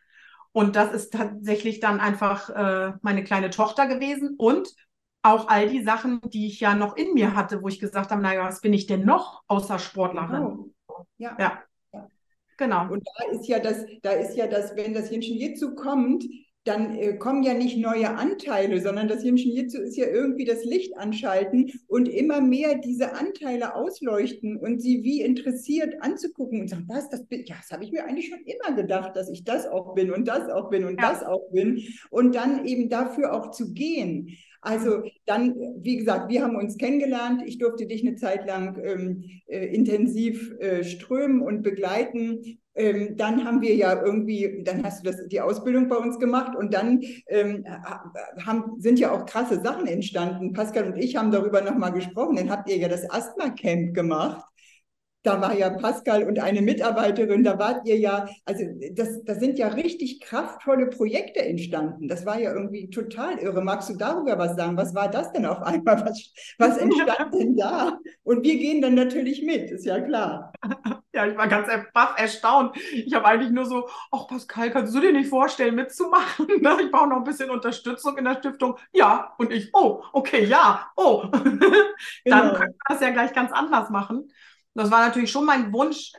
Und 0.52 0.76
das 0.76 0.92
ist 0.92 1.12
tatsächlich 1.12 1.80
dann 1.80 2.00
einfach 2.00 2.48
äh, 2.48 2.94
meine 3.02 3.22
kleine 3.22 3.50
Tochter 3.50 3.86
gewesen 3.86 4.36
und 4.38 4.74
auch 5.22 5.48
all 5.48 5.68
die 5.68 5.82
Sachen, 5.82 6.20
die 6.22 6.46
ich 6.46 6.60
ja 6.60 6.74
noch 6.74 6.96
in 6.96 7.12
mir 7.12 7.34
hatte, 7.34 7.62
wo 7.62 7.68
ich 7.68 7.78
gesagt 7.78 8.10
habe, 8.10 8.22
naja, 8.22 8.44
was 8.44 8.62
bin 8.62 8.72
ich 8.72 8.86
denn 8.86 9.04
noch 9.04 9.42
außer 9.48 9.78
Sportlerin? 9.78 10.72
Oh. 10.88 11.04
Ja. 11.18 11.36
ja. 11.38 11.62
Genau. 12.56 12.90
Und 12.90 13.06
da 13.06 13.30
ist 13.32 13.46
ja 13.46 13.58
das, 13.58 13.84
da 14.02 14.12
ist 14.12 14.36
ja 14.36 14.46
das, 14.46 14.74
wenn 14.76 14.94
das 14.94 15.10
Hähnchen 15.10 15.36
hierzu 15.36 15.74
kommt, 15.74 16.24
dann 16.66 16.96
äh, 16.96 17.16
kommen 17.16 17.42
ja 17.42 17.54
nicht 17.54 17.78
neue 17.78 18.10
Anteile, 18.10 18.80
sondern 18.80 19.08
das 19.08 19.22
Yin 19.22 19.36
Jitsu 19.36 19.80
ist 19.80 19.96
ja 19.96 20.06
irgendwie 20.06 20.44
das 20.44 20.64
Licht 20.64 20.96
anschalten 20.98 21.70
und 21.86 22.08
immer 22.08 22.40
mehr 22.40 22.76
diese 22.78 23.14
Anteile 23.14 23.74
ausleuchten 23.74 24.56
und 24.56 24.80
sie 24.80 25.04
wie 25.04 25.22
interessiert 25.22 25.94
anzugucken 26.00 26.60
und 26.60 26.68
sagen, 26.68 26.86
was, 26.88 27.08
das 27.08 27.26
bin, 27.26 27.44
ja, 27.46 27.56
das 27.60 27.70
habe 27.70 27.84
ich 27.84 27.92
mir 27.92 28.04
eigentlich 28.04 28.28
schon 28.28 28.44
immer 28.44 28.74
gedacht, 28.74 29.14
dass 29.14 29.30
ich 29.30 29.44
das 29.44 29.66
auch 29.66 29.94
bin 29.94 30.10
und 30.10 30.26
das 30.26 30.50
auch 30.50 30.70
bin 30.70 30.84
und 30.84 31.00
ja. 31.00 31.10
das 31.10 31.22
auch 31.22 31.50
bin 31.52 31.82
und 32.10 32.34
dann 32.34 32.66
eben 32.66 32.88
dafür 32.88 33.32
auch 33.32 33.50
zu 33.52 33.72
gehen. 33.72 34.36
Also 34.60 35.04
dann, 35.26 35.54
wie 35.78 35.96
gesagt, 35.96 36.28
wir 36.28 36.42
haben 36.42 36.56
uns 36.56 36.76
kennengelernt. 36.76 37.42
Ich 37.46 37.58
durfte 37.58 37.86
dich 37.86 38.04
eine 38.04 38.16
Zeit 38.16 38.46
lang 38.46 38.76
ähm, 38.82 39.24
äh, 39.46 39.66
intensiv 39.66 40.52
äh, 40.58 40.82
strömen 40.82 41.40
und 41.40 41.62
begleiten. 41.62 42.58
Ähm, 42.76 43.16
dann 43.16 43.44
haben 43.44 43.62
wir 43.62 43.74
ja 43.74 44.02
irgendwie, 44.02 44.62
dann 44.62 44.84
hast 44.84 45.04
du 45.04 45.10
das, 45.10 45.26
die 45.28 45.40
Ausbildung 45.40 45.88
bei 45.88 45.96
uns 45.96 46.18
gemacht 46.18 46.54
und 46.56 46.74
dann 46.74 47.00
ähm, 47.28 47.64
haben, 48.44 48.80
sind 48.80 48.98
ja 48.98 49.12
auch 49.12 49.24
krasse 49.24 49.60
Sachen 49.62 49.86
entstanden. 49.86 50.52
Pascal 50.52 50.92
und 50.92 50.98
ich 50.98 51.16
haben 51.16 51.30
darüber 51.30 51.62
nochmal 51.62 51.92
gesprochen. 51.92 52.36
Dann 52.36 52.50
habt 52.50 52.68
ihr 52.68 52.76
ja 52.76 52.88
das 52.88 53.08
Asthma-Camp 53.10 53.94
gemacht. 53.94 54.44
Da 55.22 55.40
war 55.40 55.58
ja 55.58 55.70
Pascal 55.70 56.22
und 56.22 56.38
eine 56.38 56.62
Mitarbeiterin, 56.62 57.42
da 57.42 57.58
wart 57.58 57.84
ihr 57.84 57.98
ja, 57.98 58.28
also 58.44 58.62
das, 58.92 59.24
das 59.24 59.40
sind 59.40 59.58
ja 59.58 59.66
richtig 59.68 60.20
kraftvolle 60.20 60.86
Projekte 60.86 61.44
entstanden. 61.44 62.06
Das 62.06 62.24
war 62.24 62.38
ja 62.38 62.52
irgendwie 62.52 62.90
total 62.90 63.36
irre. 63.38 63.60
Magst 63.60 63.88
du 63.90 63.96
darüber 63.96 64.38
was 64.38 64.54
sagen? 64.54 64.76
Was 64.76 64.94
war 64.94 65.10
das 65.10 65.32
denn 65.32 65.44
auf 65.44 65.62
einmal? 65.62 66.04
Was, 66.06 66.32
was 66.58 66.78
entstand 66.78 67.34
denn 67.34 67.56
da? 67.56 67.98
Und 68.22 68.44
wir 68.44 68.56
gehen 68.56 68.80
dann 68.80 68.94
natürlich 68.94 69.42
mit, 69.42 69.68
ist 69.72 69.84
ja 69.84 70.00
klar. 70.00 70.52
Ja, 71.16 71.26
ich 71.26 71.34
war 71.34 71.48
ganz 71.48 71.66
baff 71.94 72.18
erstaunt. 72.18 72.76
Ich 72.92 73.14
habe 73.14 73.24
eigentlich 73.24 73.50
nur 73.50 73.64
so, 73.64 73.88
ach 74.12 74.26
Pascal, 74.26 74.70
kannst 74.70 74.94
du 74.94 75.00
dir 75.00 75.12
nicht 75.12 75.30
vorstellen, 75.30 75.74
mitzumachen? 75.74 76.46
Ich 76.78 76.90
brauche 76.90 77.08
noch 77.08 77.16
ein 77.16 77.24
bisschen 77.24 77.48
Unterstützung 77.48 78.18
in 78.18 78.24
der 78.24 78.34
Stiftung. 78.34 78.76
Ja, 78.92 79.32
und 79.38 79.50
ich, 79.50 79.70
oh, 79.72 80.04
okay, 80.12 80.44
ja, 80.44 80.90
oh. 80.94 81.24
Dann 81.32 81.58
genau. 81.58 82.52
können 82.52 82.74
wir 82.74 82.78
das 82.86 83.00
ja 83.00 83.10
gleich 83.10 83.32
ganz 83.32 83.50
anders 83.50 83.88
machen. 83.88 84.28
Das 84.74 84.90
war 84.90 85.06
natürlich 85.06 85.30
schon 85.30 85.46
mein 85.46 85.72
Wunsch, 85.72 86.12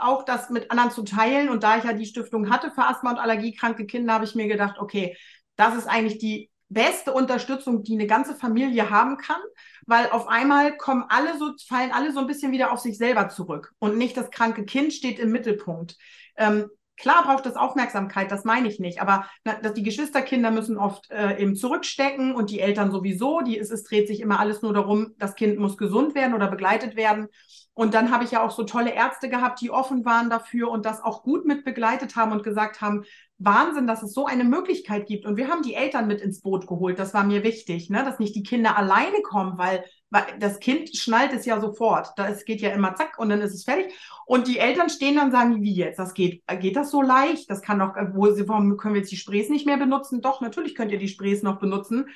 auch 0.00 0.24
das 0.24 0.50
mit 0.50 0.70
anderen 0.70 0.92
zu 0.92 1.02
teilen. 1.02 1.48
Und 1.48 1.64
da 1.64 1.78
ich 1.78 1.84
ja 1.84 1.92
die 1.92 2.06
Stiftung 2.06 2.48
hatte 2.48 2.70
für 2.70 2.84
Asthma- 2.84 3.10
und 3.10 3.18
Allergiekranke 3.18 3.86
Kinder, 3.86 4.14
habe 4.14 4.24
ich 4.24 4.36
mir 4.36 4.46
gedacht, 4.46 4.76
okay, 4.78 5.16
das 5.56 5.74
ist 5.74 5.88
eigentlich 5.88 6.18
die 6.18 6.48
beste 6.74 7.12
Unterstützung, 7.12 7.82
die 7.82 7.94
eine 7.94 8.06
ganze 8.06 8.34
Familie 8.34 8.90
haben 8.90 9.16
kann, 9.16 9.40
weil 9.86 10.10
auf 10.10 10.28
einmal 10.28 10.76
kommen 10.76 11.04
alle 11.08 11.38
so, 11.38 11.52
fallen 11.66 11.92
alle 11.92 12.12
so 12.12 12.20
ein 12.20 12.26
bisschen 12.26 12.52
wieder 12.52 12.72
auf 12.72 12.80
sich 12.80 12.98
selber 12.98 13.28
zurück 13.28 13.72
und 13.78 13.96
nicht 13.96 14.16
das 14.16 14.30
kranke 14.30 14.64
Kind 14.64 14.92
steht 14.92 15.18
im 15.18 15.32
Mittelpunkt. 15.32 15.96
Ähm, 16.36 16.68
Klar 16.96 17.24
braucht 17.24 17.44
es 17.46 17.56
Aufmerksamkeit, 17.56 18.30
das 18.30 18.44
meine 18.44 18.68
ich 18.68 18.78
nicht. 18.78 19.02
Aber 19.02 19.28
na, 19.42 19.54
dass 19.54 19.74
die 19.74 19.82
Geschwisterkinder 19.82 20.50
müssen 20.52 20.78
oft 20.78 21.10
äh, 21.10 21.40
eben 21.40 21.56
zurückstecken 21.56 22.34
und 22.34 22.50
die 22.50 22.60
Eltern 22.60 22.92
sowieso. 22.92 23.40
Die, 23.40 23.58
es, 23.58 23.70
es 23.70 23.82
dreht 23.82 24.06
sich 24.06 24.20
immer 24.20 24.38
alles 24.38 24.62
nur 24.62 24.72
darum, 24.72 25.14
das 25.18 25.34
Kind 25.34 25.58
muss 25.58 25.76
gesund 25.76 26.14
werden 26.14 26.34
oder 26.34 26.48
begleitet 26.48 26.94
werden. 26.94 27.26
Und 27.74 27.92
dann 27.94 28.12
habe 28.12 28.24
ich 28.24 28.30
ja 28.30 28.42
auch 28.42 28.52
so 28.52 28.62
tolle 28.62 28.94
Ärzte 28.94 29.28
gehabt, 29.28 29.60
die 29.60 29.70
offen 29.70 30.04
waren 30.04 30.30
dafür 30.30 30.70
und 30.70 30.86
das 30.86 31.02
auch 31.02 31.24
gut 31.24 31.44
mit 31.44 31.64
begleitet 31.64 32.14
haben 32.14 32.30
und 32.30 32.44
gesagt 32.44 32.80
haben, 32.80 33.04
Wahnsinn, 33.38 33.88
dass 33.88 34.02
es 34.04 34.12
so 34.12 34.26
eine 34.26 34.44
Möglichkeit 34.44 35.06
gibt. 35.06 35.26
Und 35.26 35.36
wir 35.36 35.48
haben 35.48 35.62
die 35.62 35.74
Eltern 35.74 36.06
mit 36.06 36.20
ins 36.20 36.40
Boot 36.40 36.68
geholt. 36.68 37.00
Das 37.00 37.14
war 37.14 37.24
mir 37.24 37.42
wichtig, 37.42 37.90
ne? 37.90 38.04
dass 38.04 38.20
nicht 38.20 38.36
die 38.36 38.44
Kinder 38.44 38.78
alleine 38.78 39.22
kommen, 39.22 39.58
weil, 39.58 39.84
weil 40.10 40.22
das 40.38 40.60
Kind 40.60 40.96
schnallt 40.96 41.32
es 41.32 41.44
ja 41.44 41.60
sofort. 41.60 42.10
Das 42.16 42.44
geht 42.44 42.60
ja 42.60 42.70
immer 42.70 42.94
zack 42.94 43.18
und 43.18 43.28
dann 43.28 43.40
ist 43.40 43.54
es 43.54 43.64
fertig. 43.64 43.92
Und 44.24 44.46
die 44.46 44.58
Eltern 44.58 44.88
stehen 44.88 45.16
dann 45.16 45.26
und 45.26 45.32
sagen, 45.32 45.62
wie 45.62 45.74
jetzt? 45.74 45.98
Das 45.98 46.14
geht, 46.14 46.44
geht 46.60 46.76
das 46.76 46.92
so 46.92 47.02
leicht? 47.02 47.50
Das 47.50 47.60
kann 47.60 47.80
doch, 47.80 47.94
wo, 48.14 48.28
warum 48.46 48.76
können 48.76 48.94
wir 48.94 49.00
jetzt 49.00 49.12
die 49.12 49.16
Sprays 49.16 49.50
nicht 49.50 49.66
mehr 49.66 49.78
benutzen? 49.78 50.20
Doch, 50.20 50.40
natürlich 50.40 50.76
könnt 50.76 50.92
ihr 50.92 50.98
die 50.98 51.08
Sprays 51.08 51.42
noch 51.42 51.58
benutzen. 51.58 52.06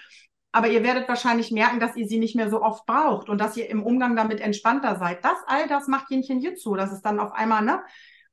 Aber 0.51 0.69
ihr 0.69 0.83
werdet 0.83 1.09
wahrscheinlich 1.09 1.51
merken, 1.51 1.79
dass 1.79 1.97
ihr 1.97 2.07
sie 2.07 2.19
nicht 2.19 2.35
mehr 2.35 2.49
so 2.49 2.63
oft 2.63 2.87
braucht 2.87 3.29
und 3.29 3.39
dass 3.39 3.57
ihr 3.57 3.69
im 3.69 3.83
Umgang 3.83 4.17
damit 4.17 4.41
entspannter 4.41 4.97
seid. 4.97 5.25
Das, 5.25 5.39
all 5.47 5.69
das 5.69 5.89
macht 5.89 6.11
Jenchen 6.11 6.41
Jitsu. 6.41 6.75
Das 6.75 6.93
ist 6.93 7.03
dann 7.03 7.21
auf 7.21 7.33
einmal, 7.33 7.63
ne? 7.63 7.83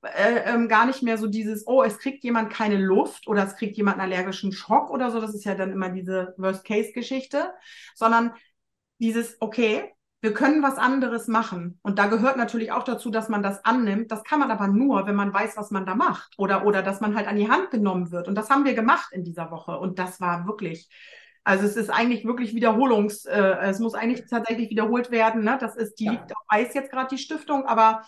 Äh, 0.02 0.54
ähm, 0.54 0.68
gar 0.68 0.86
nicht 0.86 1.02
mehr 1.02 1.18
so 1.18 1.28
dieses, 1.28 1.66
oh, 1.68 1.84
es 1.84 1.98
kriegt 1.98 2.24
jemand 2.24 2.52
keine 2.52 2.78
Luft 2.78 3.28
oder 3.28 3.44
es 3.44 3.56
kriegt 3.56 3.76
jemand 3.76 4.00
einen 4.00 4.12
allergischen 4.12 4.52
Schock 4.52 4.92
oder 4.92 5.12
so. 5.12 5.20
Das 5.20 5.34
ist 5.34 5.46
ja 5.46 5.56
dann 5.56 5.72
immer 5.72 5.90
diese 5.90 6.34
Worst-Case-Geschichte, 6.38 7.54
sondern 7.96 8.34
dieses, 9.00 9.38
okay, 9.40 9.92
wir 10.22 10.34
können 10.34 10.64
was 10.64 10.78
anderes 10.78 11.28
machen. 11.28 11.80
Und 11.84 12.00
da 12.00 12.08
gehört 12.08 12.38
natürlich 12.38 12.72
auch 12.72 12.84
dazu, 12.84 13.12
dass 13.12 13.30
man 13.30 13.44
das 13.44 13.64
annimmt. 13.64 14.12
Das 14.12 14.24
kann 14.24 14.40
man 14.40 14.52
aber 14.52 14.68
nur, 14.68 15.06
wenn 15.06 15.16
man 15.16 15.34
weiß, 15.34 15.56
was 15.58 15.70
man 15.70 15.86
da 15.86 15.96
macht 15.96 16.34
oder, 16.38 16.66
oder 16.66 16.82
dass 16.82 17.02
man 17.02 17.16
halt 17.16 17.28
an 17.28 17.36
die 17.36 17.50
Hand 17.50 17.72
genommen 17.72 18.12
wird. 18.12 18.28
Und 18.28 18.36
das 18.36 18.50
haben 18.50 18.66
wir 18.66 18.74
gemacht 18.74 19.10
in 19.12 19.24
dieser 19.24 19.52
Woche. 19.52 19.78
Und 19.78 20.00
das 20.00 20.20
war 20.22 20.48
wirklich, 20.48 20.90
also 21.46 21.64
es 21.64 21.78
ist 21.78 21.92
eigentlich 21.92 22.26
wirklich 22.26 22.56
Wiederholungs, 22.56 23.26
äh, 23.26 23.56
es 23.62 23.80
muss 23.80 23.94
eigentlich 23.94 24.26
tatsächlich 24.28 24.72
wiederholt 24.72 25.12
werden. 25.12 25.44
Ne? 25.44 25.58
Das 25.60 25.76
ist, 25.76 26.00
die 26.00 26.06
ja. 26.06 26.12
liegt 26.14 26.36
auf 26.36 26.44
Eis 26.48 26.74
jetzt 26.74 26.92
gerade 26.92 27.08
die 27.16 27.22
Stiftung, 27.22 27.66
aber 27.68 28.04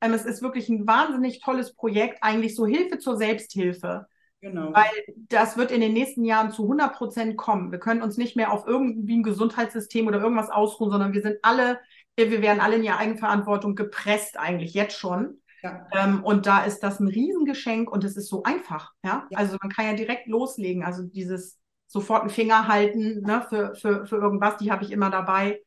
ähm, 0.00 0.12
es 0.12 0.24
ist 0.24 0.42
wirklich 0.42 0.68
ein 0.68 0.88
wahnsinnig 0.88 1.40
tolles 1.40 1.74
Projekt, 1.74 2.18
eigentlich 2.22 2.56
so 2.56 2.66
Hilfe 2.66 2.98
zur 2.98 3.16
Selbsthilfe. 3.16 4.06
Genau. 4.40 4.72
Weil 4.72 4.90
das 5.28 5.56
wird 5.56 5.70
in 5.70 5.80
den 5.80 5.92
nächsten 5.92 6.24
Jahren 6.24 6.50
zu 6.50 6.64
100 6.64 6.94
Prozent 6.94 7.36
kommen. 7.36 7.70
Wir 7.70 7.78
können 7.78 8.02
uns 8.02 8.16
nicht 8.16 8.34
mehr 8.34 8.52
auf 8.52 8.66
irgendwie 8.66 9.18
ein 9.18 9.22
Gesundheitssystem 9.22 10.08
oder 10.08 10.20
irgendwas 10.20 10.50
ausruhen, 10.50 10.90
sondern 10.90 11.12
wir 11.12 11.22
sind 11.22 11.36
alle, 11.42 11.78
wir 12.16 12.42
werden 12.42 12.60
alle 12.60 12.76
in 12.76 12.82
die 12.82 12.90
Eigenverantwortung 12.90 13.76
gepresst, 13.76 14.36
eigentlich 14.36 14.74
jetzt 14.74 14.98
schon. 14.98 15.40
Ja. 15.62 15.86
Ähm, 15.92 16.24
und 16.24 16.46
da 16.46 16.64
ist 16.64 16.80
das 16.80 16.98
ein 16.98 17.06
Riesengeschenk 17.08 17.88
und 17.92 18.02
es 18.02 18.16
ist 18.16 18.28
so 18.28 18.42
einfach. 18.42 18.94
Ja? 19.04 19.28
ja? 19.30 19.38
Also 19.38 19.58
man 19.60 19.70
kann 19.70 19.84
ja 19.84 19.92
direkt 19.92 20.26
loslegen. 20.26 20.82
Also 20.82 21.02
dieses 21.04 21.59
sofort 21.90 22.22
einen 22.22 22.30
Finger 22.30 22.68
halten 22.68 23.22
ne, 23.22 23.44
für, 23.48 23.74
für, 23.74 24.06
für 24.06 24.16
irgendwas, 24.16 24.56
die 24.58 24.70
habe 24.70 24.84
ich 24.84 24.92
immer 24.92 25.10
dabei. 25.10 25.60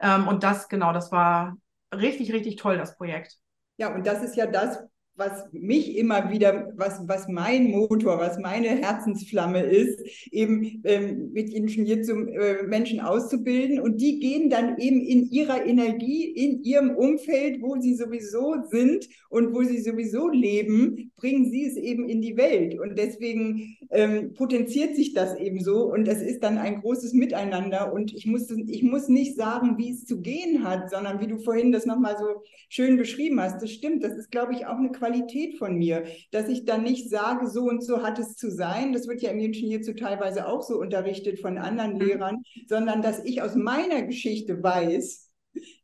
Ähm, 0.00 0.26
und 0.26 0.42
das, 0.42 0.68
genau, 0.68 0.92
das 0.92 1.12
war 1.12 1.56
richtig, 1.94 2.32
richtig 2.32 2.56
toll, 2.56 2.76
das 2.76 2.96
Projekt. 2.96 3.38
Ja, 3.78 3.94
und 3.94 4.06
das 4.06 4.22
ist 4.22 4.36
ja 4.36 4.46
das, 4.46 4.78
was 5.16 5.44
mich 5.52 5.96
immer 5.96 6.30
wieder, 6.30 6.72
was, 6.76 7.06
was 7.06 7.28
mein 7.28 7.70
Motor, 7.70 8.18
was 8.18 8.38
meine 8.38 8.68
Herzensflamme 8.68 9.62
ist, 9.62 10.00
eben 10.30 10.80
ähm, 10.84 11.32
mit 11.32 11.52
Ingenieur 11.52 12.02
zum 12.02 12.28
äh, 12.28 12.62
Menschen 12.62 13.00
auszubilden. 13.00 13.78
Und 13.78 14.00
die 14.00 14.20
gehen 14.20 14.48
dann 14.48 14.78
eben 14.78 15.00
in 15.00 15.30
ihrer 15.30 15.66
Energie, 15.66 16.24
in 16.24 16.62
ihrem 16.62 16.90
Umfeld, 16.96 17.60
wo 17.60 17.78
sie 17.78 17.94
sowieso 17.94 18.56
sind 18.70 19.06
und 19.28 19.54
wo 19.54 19.62
sie 19.62 19.82
sowieso 19.82 20.28
leben, 20.30 21.12
bringen 21.16 21.50
sie 21.50 21.66
es 21.66 21.76
eben 21.76 22.08
in 22.08 22.22
die 22.22 22.36
Welt. 22.38 22.78
Und 22.78 22.98
deswegen 22.98 23.76
ähm, 23.90 24.32
potenziert 24.32 24.96
sich 24.96 25.12
das 25.12 25.36
eben 25.38 25.60
so. 25.60 25.92
Und 25.92 26.06
das 26.06 26.22
ist 26.22 26.42
dann 26.42 26.56
ein 26.56 26.80
großes 26.80 27.12
Miteinander. 27.12 27.92
Und 27.92 28.14
ich 28.14 28.26
muss, 28.26 28.50
ich 28.50 28.82
muss 28.82 29.08
nicht 29.08 29.36
sagen, 29.36 29.76
wie 29.76 29.90
es 29.90 30.06
zu 30.06 30.22
gehen 30.22 30.64
hat, 30.64 30.90
sondern 30.90 31.20
wie 31.20 31.26
du 31.26 31.38
vorhin 31.38 31.70
das 31.70 31.84
nochmal 31.84 32.16
so 32.18 32.42
schön 32.70 32.96
beschrieben 32.96 33.38
hast. 33.40 33.60
Das 33.60 33.70
stimmt. 33.70 34.02
Das 34.02 34.16
ist, 34.16 34.30
glaube 34.30 34.54
ich, 34.54 34.64
auch 34.64 34.78
eine 34.78 34.90
Qualität 35.02 35.58
von 35.58 35.76
mir, 35.76 36.04
dass 36.30 36.48
ich 36.48 36.64
dann 36.64 36.84
nicht 36.84 37.10
sage, 37.10 37.48
so 37.48 37.64
und 37.64 37.84
so 37.84 38.04
hat 38.04 38.20
es 38.20 38.36
zu 38.36 38.52
sein. 38.52 38.92
Das 38.92 39.08
wird 39.08 39.20
ja 39.20 39.30
im 39.30 39.40
Ingenieurzu 39.40 39.94
teilweise 39.94 40.46
auch 40.46 40.62
so 40.62 40.78
unterrichtet 40.78 41.40
von 41.40 41.58
anderen 41.58 41.94
mhm. 41.94 42.00
Lehrern, 42.00 42.42
sondern 42.68 43.02
dass 43.02 43.24
ich 43.24 43.42
aus 43.42 43.56
meiner 43.56 44.02
Geschichte 44.02 44.62
weiß, 44.62 45.30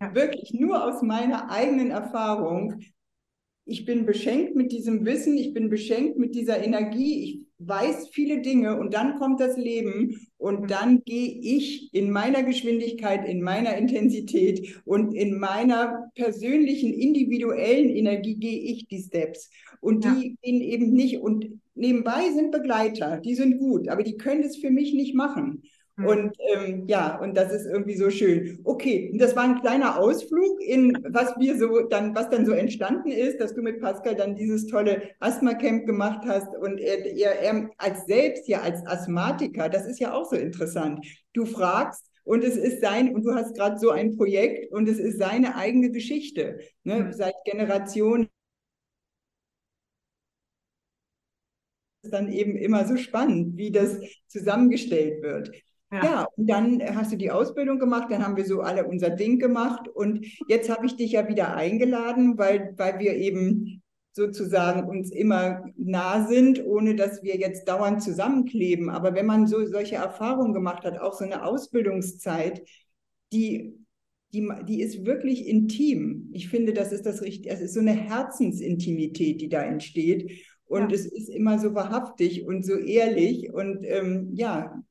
ja. 0.00 0.14
wirklich 0.14 0.54
nur 0.54 0.84
aus 0.84 1.02
meiner 1.02 1.50
eigenen 1.50 1.90
Erfahrung, 1.90 2.80
ich 3.64 3.84
bin 3.84 4.06
beschenkt 4.06 4.54
mit 4.54 4.70
diesem 4.70 5.04
Wissen, 5.04 5.36
ich 5.36 5.52
bin 5.52 5.68
beschenkt 5.68 6.16
mit 6.16 6.34
dieser 6.34 6.62
Energie, 6.62 7.22
ich 7.22 7.47
weiß 7.58 8.08
viele 8.12 8.40
Dinge 8.40 8.78
und 8.78 8.94
dann 8.94 9.18
kommt 9.18 9.40
das 9.40 9.56
Leben 9.56 10.28
und 10.36 10.62
mhm. 10.62 10.66
dann 10.68 11.02
gehe 11.04 11.28
ich 11.28 11.92
in 11.92 12.10
meiner 12.10 12.42
Geschwindigkeit, 12.42 13.28
in 13.28 13.42
meiner 13.42 13.76
Intensität 13.76 14.80
und 14.84 15.12
in 15.12 15.38
meiner 15.38 16.10
persönlichen, 16.14 16.92
individuellen 16.94 17.90
Energie 17.90 18.36
gehe 18.36 18.60
ich 18.60 18.86
die 18.86 19.02
Steps. 19.02 19.50
Und 19.80 20.04
ja. 20.04 20.14
die 20.14 20.36
gehen 20.42 20.60
eben 20.60 20.92
nicht 20.92 21.18
und 21.18 21.46
nebenbei 21.74 22.30
sind 22.32 22.50
Begleiter, 22.50 23.18
die 23.18 23.34
sind 23.34 23.58
gut, 23.58 23.88
aber 23.88 24.02
die 24.02 24.16
können 24.16 24.42
es 24.42 24.56
für 24.56 24.70
mich 24.70 24.92
nicht 24.94 25.14
machen. 25.14 25.62
Hm. 25.98 26.06
Und 26.06 26.36
ähm, 26.54 26.84
ja, 26.86 27.18
und 27.20 27.36
das 27.36 27.52
ist 27.52 27.66
irgendwie 27.66 27.96
so 27.96 28.08
schön. 28.10 28.60
Okay, 28.64 29.12
das 29.18 29.34
war 29.36 29.44
ein 29.44 29.60
kleiner 29.60 29.98
Ausflug 29.98 30.60
in 30.60 30.96
was 31.10 31.34
wir 31.38 31.58
so 31.58 31.82
dann, 31.88 32.14
was 32.14 32.30
dann 32.30 32.46
so 32.46 32.52
entstanden 32.52 33.10
ist, 33.10 33.40
dass 33.40 33.54
du 33.54 33.62
mit 33.62 33.80
Pascal 33.80 34.14
dann 34.14 34.36
dieses 34.36 34.66
tolle 34.66 35.02
Asthma-Camp 35.18 35.86
gemacht 35.86 36.20
hast 36.26 36.56
und 36.56 36.78
er, 36.78 37.04
er, 37.04 37.40
er 37.40 37.70
als 37.78 38.06
selbst 38.06 38.48
ja 38.48 38.60
als 38.60 38.86
Asthmatiker, 38.86 39.68
das 39.68 39.86
ist 39.86 39.98
ja 39.98 40.12
auch 40.14 40.30
so 40.30 40.36
interessant. 40.36 41.04
Du 41.32 41.44
fragst 41.44 42.04
und 42.24 42.44
es 42.44 42.56
ist 42.56 42.80
sein, 42.82 43.14
und 43.14 43.24
du 43.24 43.34
hast 43.34 43.56
gerade 43.56 43.78
so 43.78 43.90
ein 43.90 44.16
Projekt 44.16 44.70
und 44.72 44.88
es 44.88 44.98
ist 44.98 45.18
seine 45.18 45.56
eigene 45.56 45.90
Geschichte, 45.90 46.60
ne, 46.84 47.04
mhm. 47.04 47.12
seit 47.12 47.34
Generationen. 47.44 48.28
ist 52.02 52.12
dann 52.12 52.30
eben 52.30 52.56
immer 52.56 52.86
so 52.86 52.96
spannend, 52.96 53.56
wie 53.56 53.70
das 53.70 53.98
zusammengestellt 54.28 55.22
wird. 55.22 55.50
Ja. 55.90 56.04
ja. 56.04 56.28
und 56.36 56.48
dann 56.48 56.82
hast 56.94 57.12
du 57.12 57.16
die 57.16 57.30
Ausbildung 57.30 57.78
gemacht, 57.78 58.08
dann 58.10 58.24
haben 58.24 58.36
wir 58.36 58.44
so 58.44 58.60
alle 58.60 58.86
unser 58.86 59.10
Ding 59.10 59.38
gemacht 59.38 59.88
und 59.88 60.26
jetzt 60.48 60.68
habe 60.68 60.86
ich 60.86 60.96
dich 60.96 61.12
ja 61.12 61.28
wieder 61.28 61.56
eingeladen, 61.56 62.36
weil, 62.36 62.74
weil 62.76 62.98
wir 62.98 63.14
eben 63.14 63.82
sozusagen 64.18 64.88
uns 64.88 65.12
immer 65.12 65.64
nah 65.76 66.26
sind, 66.26 66.64
ohne 66.66 66.96
dass 66.96 67.22
wir 67.22 67.36
jetzt 67.36 67.68
dauernd 67.68 68.02
zusammenkleben. 68.02 68.90
Aber 68.90 69.14
wenn 69.14 69.26
man 69.26 69.46
so 69.46 69.64
solche 69.64 69.94
Erfahrungen 69.94 70.52
gemacht 70.52 70.84
hat, 70.84 70.98
auch 70.98 71.14
so 71.14 71.24
eine 71.24 71.44
Ausbildungszeit, 71.44 72.62
die, 73.32 73.78
die, 74.32 74.48
die 74.66 74.82
ist 74.82 75.06
wirklich 75.06 75.46
intim. 75.46 76.30
Ich 76.32 76.48
finde, 76.48 76.72
das 76.72 76.90
ist 76.90 77.06
das 77.06 77.22
richtig, 77.22 77.50
es 77.50 77.60
ist 77.60 77.74
so 77.74 77.80
eine 77.80 77.92
Herzensintimität, 77.92 79.40
die 79.40 79.48
da 79.48 79.62
entsteht. 79.62 80.32
Und 80.68 80.90
ja. 80.90 80.96
es 80.96 81.06
ist 81.06 81.28
immer 81.28 81.58
so 81.58 81.74
wahrhaftig 81.74 82.46
und 82.46 82.64
so 82.64 82.74
ehrlich. 82.74 83.52
Und 83.52 83.84
ähm, 83.84 84.30
ja, 84.34 84.82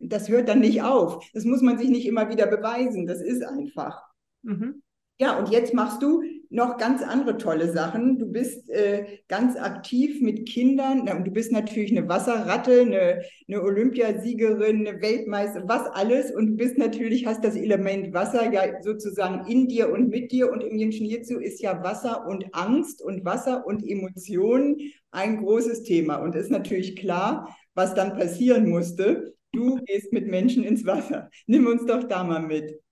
das 0.00 0.28
hört 0.28 0.48
dann 0.48 0.60
nicht 0.60 0.82
auf. 0.82 1.28
Das 1.34 1.44
muss 1.44 1.60
man 1.60 1.76
sich 1.76 1.88
nicht 1.88 2.06
immer 2.06 2.30
wieder 2.30 2.46
beweisen. 2.46 3.06
Das 3.06 3.20
ist 3.20 3.42
einfach. 3.42 4.00
Mhm. 4.42 4.82
Ja, 5.18 5.38
und 5.38 5.50
jetzt 5.50 5.74
machst 5.74 6.02
du 6.02 6.22
noch 6.54 6.78
ganz 6.78 7.02
andere 7.02 7.36
tolle 7.36 7.72
Sachen. 7.72 8.16
Du 8.16 8.26
bist 8.26 8.70
äh, 8.70 9.18
ganz 9.26 9.56
aktiv 9.56 10.20
mit 10.20 10.48
Kindern. 10.48 11.04
Du 11.24 11.32
bist 11.32 11.50
natürlich 11.50 11.90
eine 11.90 12.08
Wasserratte, 12.08 12.82
eine, 12.82 13.22
eine 13.48 13.60
Olympiasiegerin, 13.60 14.86
eine 14.86 15.02
Weltmeister, 15.02 15.64
was 15.66 15.88
alles. 15.88 16.30
Und 16.30 16.46
du 16.46 16.56
bist 16.56 16.78
natürlich, 16.78 17.26
hast 17.26 17.44
das 17.44 17.56
Element 17.56 18.14
Wasser 18.14 18.52
ja 18.52 18.80
sozusagen 18.82 19.50
in 19.50 19.66
dir 19.66 19.92
und 19.92 20.10
mit 20.10 20.30
dir. 20.30 20.52
Und 20.52 20.62
im 20.62 20.76
Jenschen 20.76 21.06
hierzu 21.06 21.40
ist 21.40 21.60
ja 21.60 21.82
Wasser 21.82 22.24
und 22.28 22.46
Angst 22.52 23.02
und 23.02 23.24
Wasser 23.24 23.66
und 23.66 23.84
Emotionen 23.84 24.76
ein 25.10 25.38
großes 25.38 25.82
Thema. 25.82 26.18
Und 26.18 26.36
ist 26.36 26.52
natürlich 26.52 26.94
klar, 26.94 27.56
was 27.74 27.94
dann 27.94 28.16
passieren 28.16 28.70
musste. 28.70 29.34
Du 29.50 29.80
gehst 29.86 30.12
mit 30.12 30.28
Menschen 30.28 30.62
ins 30.62 30.86
Wasser. 30.86 31.30
Nimm 31.48 31.66
uns 31.66 31.84
doch 31.84 32.04
da 32.04 32.22
mal 32.22 32.42
mit. 32.42 32.83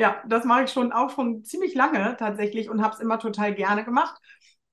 Ja, 0.00 0.22
das 0.26 0.46
mache 0.46 0.62
ich 0.64 0.72
schon 0.72 0.92
auch 0.92 1.10
schon 1.10 1.44
ziemlich 1.44 1.74
lange 1.74 2.16
tatsächlich 2.18 2.70
und 2.70 2.80
habe 2.82 2.94
es 2.94 3.00
immer 3.00 3.18
total 3.18 3.54
gerne 3.54 3.84
gemacht. 3.84 4.18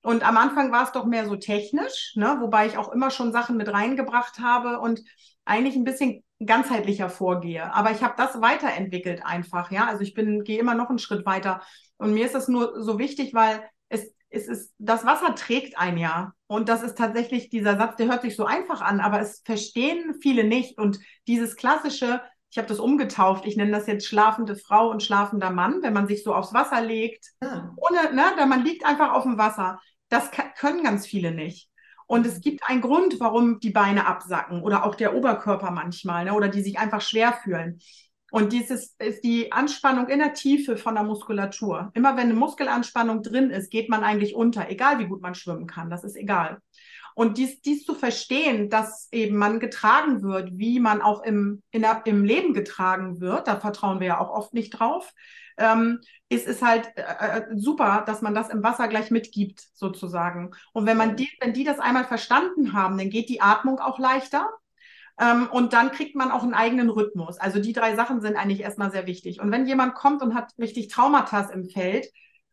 Und 0.00 0.26
am 0.26 0.38
Anfang 0.38 0.72
war 0.72 0.84
es 0.84 0.92
doch 0.92 1.04
mehr 1.04 1.26
so 1.26 1.36
technisch, 1.36 2.14
ne? 2.16 2.38
wobei 2.40 2.66
ich 2.66 2.78
auch 2.78 2.90
immer 2.90 3.10
schon 3.10 3.30
Sachen 3.30 3.58
mit 3.58 3.70
reingebracht 3.70 4.38
habe 4.38 4.80
und 4.80 5.02
eigentlich 5.44 5.76
ein 5.76 5.84
bisschen 5.84 6.24
ganzheitlicher 6.42 7.10
vorgehe. 7.10 7.74
Aber 7.74 7.90
ich 7.90 8.02
habe 8.02 8.14
das 8.16 8.40
weiterentwickelt 8.40 9.22
einfach, 9.22 9.70
ja. 9.70 9.86
Also 9.86 10.00
ich 10.00 10.14
bin, 10.14 10.44
gehe 10.44 10.58
immer 10.58 10.74
noch 10.74 10.88
einen 10.88 10.98
Schritt 10.98 11.26
weiter. 11.26 11.60
Und 11.98 12.14
mir 12.14 12.24
ist 12.24 12.34
das 12.34 12.48
nur 12.48 12.82
so 12.82 12.98
wichtig, 12.98 13.34
weil 13.34 13.62
es, 13.90 14.10
es 14.30 14.48
ist, 14.48 14.72
das 14.78 15.04
Wasser 15.04 15.34
trägt 15.34 15.76
ein 15.76 15.98
Jahr. 15.98 16.32
Und 16.46 16.70
das 16.70 16.82
ist 16.82 16.96
tatsächlich 16.96 17.50
dieser 17.50 17.76
Satz, 17.76 17.96
der 17.96 18.06
hört 18.06 18.22
sich 18.22 18.34
so 18.34 18.46
einfach 18.46 18.80
an, 18.80 19.00
aber 19.00 19.20
es 19.20 19.42
verstehen 19.44 20.14
viele 20.22 20.44
nicht. 20.44 20.78
Und 20.78 20.98
dieses 21.26 21.54
klassische, 21.54 22.22
ich 22.50 22.58
habe 22.58 22.68
das 22.68 22.78
umgetauft, 22.78 23.44
ich 23.46 23.56
nenne 23.56 23.72
das 23.72 23.86
jetzt 23.86 24.06
schlafende 24.06 24.56
Frau 24.56 24.90
und 24.90 25.02
schlafender 25.02 25.50
Mann, 25.50 25.82
wenn 25.82 25.92
man 25.92 26.08
sich 26.08 26.24
so 26.24 26.34
aufs 26.34 26.54
Wasser 26.54 26.80
legt, 26.80 27.26
ja. 27.42 27.74
ohne, 27.76 28.14
ne, 28.14 28.46
man 28.46 28.64
liegt 28.64 28.86
einfach 28.86 29.12
auf 29.12 29.24
dem 29.24 29.38
Wasser. 29.38 29.80
das 30.08 30.30
können 30.58 30.82
ganz 30.82 31.06
viele 31.06 31.32
nicht. 31.32 31.68
Und 32.06 32.26
es 32.26 32.40
gibt 32.40 32.62
einen 32.66 32.80
Grund, 32.80 33.20
warum 33.20 33.60
die 33.60 33.70
Beine 33.70 34.06
absacken 34.06 34.62
oder 34.62 34.86
auch 34.86 34.94
der 34.94 35.14
Oberkörper 35.14 35.70
manchmal 35.70 36.24
ne, 36.24 36.32
oder 36.32 36.48
die 36.48 36.62
sich 36.62 36.78
einfach 36.78 37.02
schwer 37.02 37.34
fühlen. 37.34 37.80
Und 38.30 38.52
dieses 38.52 38.94
ist 38.98 39.24
die 39.24 39.52
Anspannung 39.52 40.08
in 40.08 40.18
der 40.18 40.34
Tiefe 40.34 40.76
von 40.76 40.94
der 40.94 41.04
Muskulatur. 41.04 41.90
Immer 41.94 42.16
wenn 42.16 42.24
eine 42.24 42.34
Muskelanspannung 42.34 43.22
drin 43.22 43.50
ist, 43.50 43.70
geht 43.70 43.88
man 43.88 44.04
eigentlich 44.04 44.34
unter, 44.34 44.70
egal 44.70 44.98
wie 44.98 45.06
gut 45.06 45.22
man 45.22 45.34
schwimmen 45.34 45.66
kann. 45.66 45.90
Das 45.90 46.04
ist 46.04 46.16
egal. 46.16 46.60
Und 47.18 47.36
dies, 47.36 47.60
dies 47.62 47.84
zu 47.84 47.96
verstehen, 47.96 48.70
dass 48.70 49.08
eben 49.10 49.36
man 49.38 49.58
getragen 49.58 50.22
wird, 50.22 50.56
wie 50.56 50.78
man 50.78 51.02
auch 51.02 51.24
im, 51.24 51.64
in 51.72 51.84
im 52.04 52.22
Leben 52.22 52.54
getragen 52.54 53.20
wird, 53.20 53.48
da 53.48 53.58
vertrauen 53.58 53.98
wir 53.98 54.06
ja 54.06 54.20
auch 54.20 54.30
oft 54.30 54.54
nicht 54.54 54.70
drauf, 54.70 55.12
ähm, 55.56 55.98
ist 56.28 56.46
es 56.46 56.62
halt 56.62 56.92
äh, 56.94 57.40
äh, 57.40 57.46
super, 57.56 58.04
dass 58.06 58.22
man 58.22 58.36
das 58.36 58.50
im 58.50 58.62
Wasser 58.62 58.86
gleich 58.86 59.10
mitgibt, 59.10 59.66
sozusagen. 59.74 60.52
Und 60.72 60.86
wenn 60.86 60.96
man 60.96 61.16
die, 61.16 61.28
wenn 61.40 61.52
die 61.52 61.64
das 61.64 61.80
einmal 61.80 62.04
verstanden 62.04 62.72
haben, 62.72 62.96
dann 62.96 63.10
geht 63.10 63.28
die 63.30 63.40
Atmung 63.40 63.80
auch 63.80 63.98
leichter. 63.98 64.48
Ähm, 65.20 65.48
und 65.50 65.72
dann 65.72 65.90
kriegt 65.90 66.14
man 66.14 66.30
auch 66.30 66.44
einen 66.44 66.54
eigenen 66.54 66.88
Rhythmus. 66.88 67.36
Also 67.38 67.58
die 67.58 67.72
drei 67.72 67.96
Sachen 67.96 68.20
sind 68.20 68.36
eigentlich 68.36 68.60
erstmal 68.60 68.92
sehr 68.92 69.08
wichtig. 69.08 69.40
Und 69.40 69.50
wenn 69.50 69.66
jemand 69.66 69.96
kommt 69.96 70.22
und 70.22 70.36
hat 70.36 70.52
richtig 70.56 70.86
Traumata 70.86 71.50
im 71.50 71.68
Feld, 71.68 72.06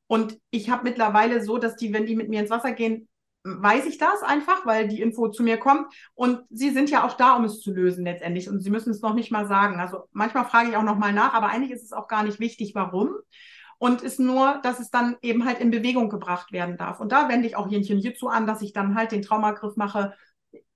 und 0.07 0.39
ich 0.49 0.71
habe 0.71 0.85
mittlerweile 0.85 1.43
so, 1.43 1.59
dass 1.59 1.75
die, 1.75 1.93
wenn 1.93 2.07
die 2.07 2.15
mit 2.15 2.29
mir 2.29 2.39
ins 2.39 2.49
Wasser 2.49 2.71
gehen, 2.71 3.07
weiß 3.45 3.85
ich 3.85 3.99
das 3.99 4.23
einfach, 4.23 4.65
weil 4.65 4.87
die 4.87 5.01
Info 5.01 5.27
zu 5.27 5.43
mir 5.43 5.57
kommt. 5.57 5.87
Und 6.15 6.41
sie 6.49 6.71
sind 6.71 6.89
ja 6.89 7.05
auch 7.05 7.13
da, 7.13 7.35
um 7.35 7.45
es 7.45 7.61
zu 7.61 7.71
lösen 7.71 8.03
letztendlich. 8.03 8.49
Und 8.49 8.59
sie 8.59 8.71
müssen 8.71 8.89
es 8.89 9.01
noch 9.01 9.13
nicht 9.13 9.31
mal 9.31 9.45
sagen. 9.45 9.79
Also 9.79 10.09
manchmal 10.11 10.45
frage 10.45 10.69
ich 10.69 10.77
auch 10.77 10.83
noch 10.83 10.97
mal 10.97 11.13
nach, 11.13 11.33
aber 11.33 11.47
eigentlich 11.47 11.71
ist 11.71 11.83
es 11.83 11.93
auch 11.93 12.07
gar 12.07 12.23
nicht 12.23 12.39
wichtig, 12.39 12.73
warum. 12.73 13.11
Und 13.77 14.01
ist 14.01 14.19
nur, 14.19 14.59
dass 14.63 14.79
es 14.79 14.89
dann 14.89 15.17
eben 15.21 15.45
halt 15.45 15.59
in 15.59 15.69
Bewegung 15.69 16.09
gebracht 16.09 16.51
werden 16.51 16.77
darf. 16.77 16.99
Und 16.99 17.11
da 17.11 17.29
wende 17.29 17.47
ich 17.47 17.55
auch 17.55 17.67
Jenchen 17.67 17.99
hierzu 17.99 18.29
an, 18.29 18.47
dass 18.47 18.61
ich 18.61 18.73
dann 18.73 18.95
halt 18.95 19.11
den 19.11 19.21
Traumagriff 19.21 19.75
mache, 19.75 20.15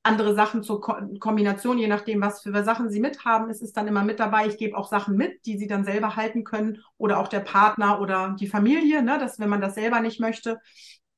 andere 0.03 0.33
Sachen 0.33 0.63
zur 0.63 0.81
Ko 0.81 0.95
Kombination, 1.19 1.77
je 1.77 1.87
nachdem, 1.87 2.21
was 2.21 2.41
für 2.41 2.63
Sachen 2.63 2.89
sie 2.89 2.99
mithaben, 2.99 3.49
ist 3.49 3.61
es 3.61 3.73
dann 3.73 3.87
immer 3.87 4.03
mit 4.03 4.19
dabei. 4.19 4.47
Ich 4.47 4.57
gebe 4.57 4.77
auch 4.77 4.87
Sachen 4.87 5.17
mit, 5.17 5.45
die 5.45 5.57
sie 5.57 5.67
dann 5.67 5.83
selber 5.83 6.15
halten 6.15 6.43
können 6.43 6.83
oder 6.97 7.19
auch 7.19 7.27
der 7.27 7.41
Partner 7.41 7.99
oder 7.99 8.35
die 8.39 8.47
Familie, 8.47 9.01
ne, 9.01 9.17
dass 9.19 9.39
wenn 9.39 9.49
man 9.49 9.61
das 9.61 9.75
selber 9.75 9.99
nicht 9.99 10.19
möchte, 10.19 10.59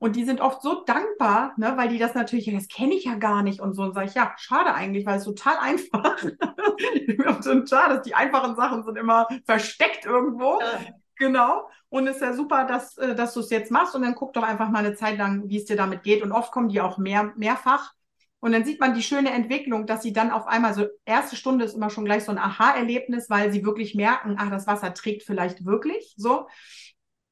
und 0.02 0.16
die 0.16 0.26
sind 0.26 0.42
oft 0.42 0.64
so 0.64 0.84
dankbar, 0.84 1.54
ne, 1.58 1.74
weil 1.78 1.88
die 1.88 2.00
das 2.00 2.16
natürlich, 2.16 2.52
das 2.52 2.68
kenne 2.68 2.96
ich 2.96 3.06
ja 3.06 3.14
gar 3.14 3.44
nicht 3.44 3.60
und 3.60 3.76
so. 3.76 3.84
Und 3.84 3.94
sage 3.94 4.08
ich, 4.08 4.16
ja, 4.16 4.34
schade 4.36 4.74
eigentlich, 4.74 5.06
weil 5.06 5.20
es 5.20 5.26
total 5.26 5.58
einfach. 5.62 6.24
und 6.24 7.70
schade, 7.70 8.02
die 8.04 8.16
einfachen 8.16 8.56
Sachen 8.56 8.84
sind 8.84 8.98
immer 8.98 9.28
versteckt 9.46 10.06
irgendwo. 10.06 10.60
Ja. 10.60 10.80
Genau. 11.18 11.70
Und 11.90 12.08
es 12.08 12.16
ist 12.16 12.24
ja 12.24 12.34
super, 12.34 12.66
dass, 12.66 12.98
äh, 12.98 13.14
dass 13.14 13.36
du 13.36 13.42
es 13.42 13.52
jetzt 13.52 13.70
machst. 13.70 13.94
Und 13.94 14.02
dann 14.02 14.16
guck 14.16 14.34
doch 14.34 14.42
einfach 14.42 14.70
mal 14.70 14.84
eine 14.84 14.96
Zeit 14.96 15.20
lang, 15.20 15.48
wie 15.50 15.58
es 15.58 15.66
dir 15.66 15.76
damit 15.76 16.02
geht. 16.02 16.24
Und 16.24 16.32
oft 16.32 16.52
kommen 16.52 16.70
die 16.70 16.82
auch 16.82 16.98
mehr, 16.98 17.32
mehrfach. 17.36 17.94
Und 18.40 18.54
dann 18.54 18.66
sieht 18.66 18.80
man 18.80 18.96
die 18.96 19.04
schöne 19.04 19.30
Entwicklung, 19.30 19.86
dass 19.86 20.02
sie 20.02 20.14
dann 20.14 20.32
auf 20.32 20.48
einmal 20.48 20.74
so, 20.74 20.88
erste 21.06 21.36
Stunde 21.36 21.64
ist 21.64 21.76
immer 21.76 21.92
schon 21.92 22.06
gleich 22.06 22.24
so 22.24 22.32
ein 22.32 22.40
Aha-Erlebnis, 22.40 23.30
weil 23.30 23.52
sie 23.52 23.64
wirklich 23.64 23.94
merken, 23.94 24.38
ach, 24.40 24.50
das 24.50 24.66
Wasser 24.66 24.96
trägt 24.96 25.22
vielleicht 25.22 25.64
wirklich 25.64 26.16
so. 26.18 26.48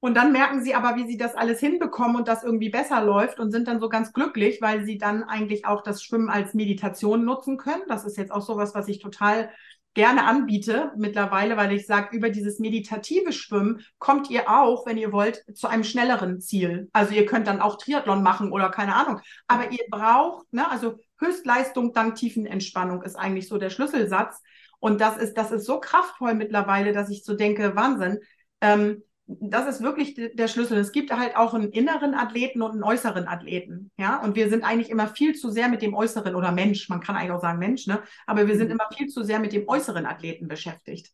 Und 0.01 0.15
dann 0.15 0.31
merken 0.31 0.63
sie 0.63 0.75
aber, 0.75 0.95
wie 0.95 1.07
sie 1.07 1.17
das 1.17 1.35
alles 1.35 1.59
hinbekommen 1.59 2.15
und 2.15 2.27
das 2.27 2.43
irgendwie 2.43 2.69
besser 2.69 3.03
läuft 3.03 3.39
und 3.39 3.51
sind 3.51 3.67
dann 3.67 3.81
so 3.81 3.89
ganz 3.89 4.13
glücklich, 4.13 4.61
weil 4.61 4.85
sie 4.85 4.97
dann 4.97 5.23
eigentlich 5.23 5.65
auch 5.65 5.83
das 5.83 6.01
Schwimmen 6.01 6.29
als 6.29 6.53
Meditation 6.53 7.25
nutzen 7.25 7.57
können. 7.57 7.83
Das 7.87 8.05
ist 8.05 8.17
jetzt 8.17 8.31
auch 8.31 8.41
sowas, 8.41 8.73
was 8.73 8.87
ich 8.87 8.99
total 8.99 9.49
gerne 9.93 10.25
anbiete 10.25 10.93
mittlerweile, 10.95 11.57
weil 11.57 11.73
ich 11.73 11.85
sage, 11.85 12.15
über 12.15 12.29
dieses 12.29 12.59
meditative 12.59 13.33
Schwimmen 13.33 13.81
kommt 13.97 14.29
ihr 14.29 14.49
auch, 14.49 14.85
wenn 14.85 14.97
ihr 14.97 15.11
wollt, 15.11 15.43
zu 15.53 15.67
einem 15.67 15.83
schnelleren 15.83 16.39
Ziel. 16.39 16.87
Also 16.93 17.13
ihr 17.13 17.25
könnt 17.25 17.47
dann 17.47 17.59
auch 17.59 17.77
Triathlon 17.77 18.23
machen 18.23 18.51
oder 18.51 18.69
keine 18.69 18.95
Ahnung. 18.95 19.19
Aber 19.47 19.71
ihr 19.71 19.83
braucht, 19.89 20.51
ne, 20.53 20.69
also 20.69 20.99
Höchstleistung 21.19 21.91
dank 21.91 22.15
Tiefenentspannung 22.15 23.01
ist 23.01 23.15
eigentlich 23.15 23.47
so 23.49 23.57
der 23.57 23.69
Schlüsselsatz. 23.69 24.41
Und 24.79 25.01
das 25.01 25.17
ist, 25.17 25.33
das 25.33 25.51
ist 25.51 25.65
so 25.65 25.79
kraftvoll 25.79 26.33
mittlerweile, 26.35 26.93
dass 26.93 27.09
ich 27.09 27.25
so 27.25 27.35
denke, 27.35 27.75
Wahnsinn. 27.75 28.19
Ähm, 28.61 29.03
das 29.29 29.67
ist 29.67 29.83
wirklich 29.83 30.15
der 30.15 30.47
Schlüssel. 30.47 30.79
Es 30.79 30.91
gibt 30.91 31.11
halt 31.11 31.35
auch 31.35 31.53
einen 31.53 31.71
inneren 31.71 32.15
Athleten 32.15 32.63
und 32.63 32.71
einen 32.71 32.83
äußeren 32.83 33.27
Athleten. 33.27 33.91
Ja, 33.97 34.23
und 34.23 34.35
wir 34.35 34.49
sind 34.49 34.63
eigentlich 34.63 34.89
immer 34.89 35.07
viel 35.07 35.35
zu 35.35 35.51
sehr 35.51 35.69
mit 35.69 35.83
dem 35.83 35.93
äußeren 35.93 36.33
oder 36.33 36.51
Mensch, 36.51 36.89
man 36.89 36.99
kann 36.99 37.15
eigentlich 37.15 37.31
auch 37.31 37.41
sagen 37.41 37.59
Mensch, 37.59 37.85
ne? 37.85 38.01
Aber 38.25 38.47
wir 38.47 38.57
sind 38.57 38.67
mhm. 38.67 38.73
immer 38.73 38.89
viel 38.95 39.07
zu 39.07 39.23
sehr 39.23 39.39
mit 39.39 39.53
dem 39.53 39.67
äußeren 39.67 40.07
Athleten 40.07 40.47
beschäftigt. 40.47 41.11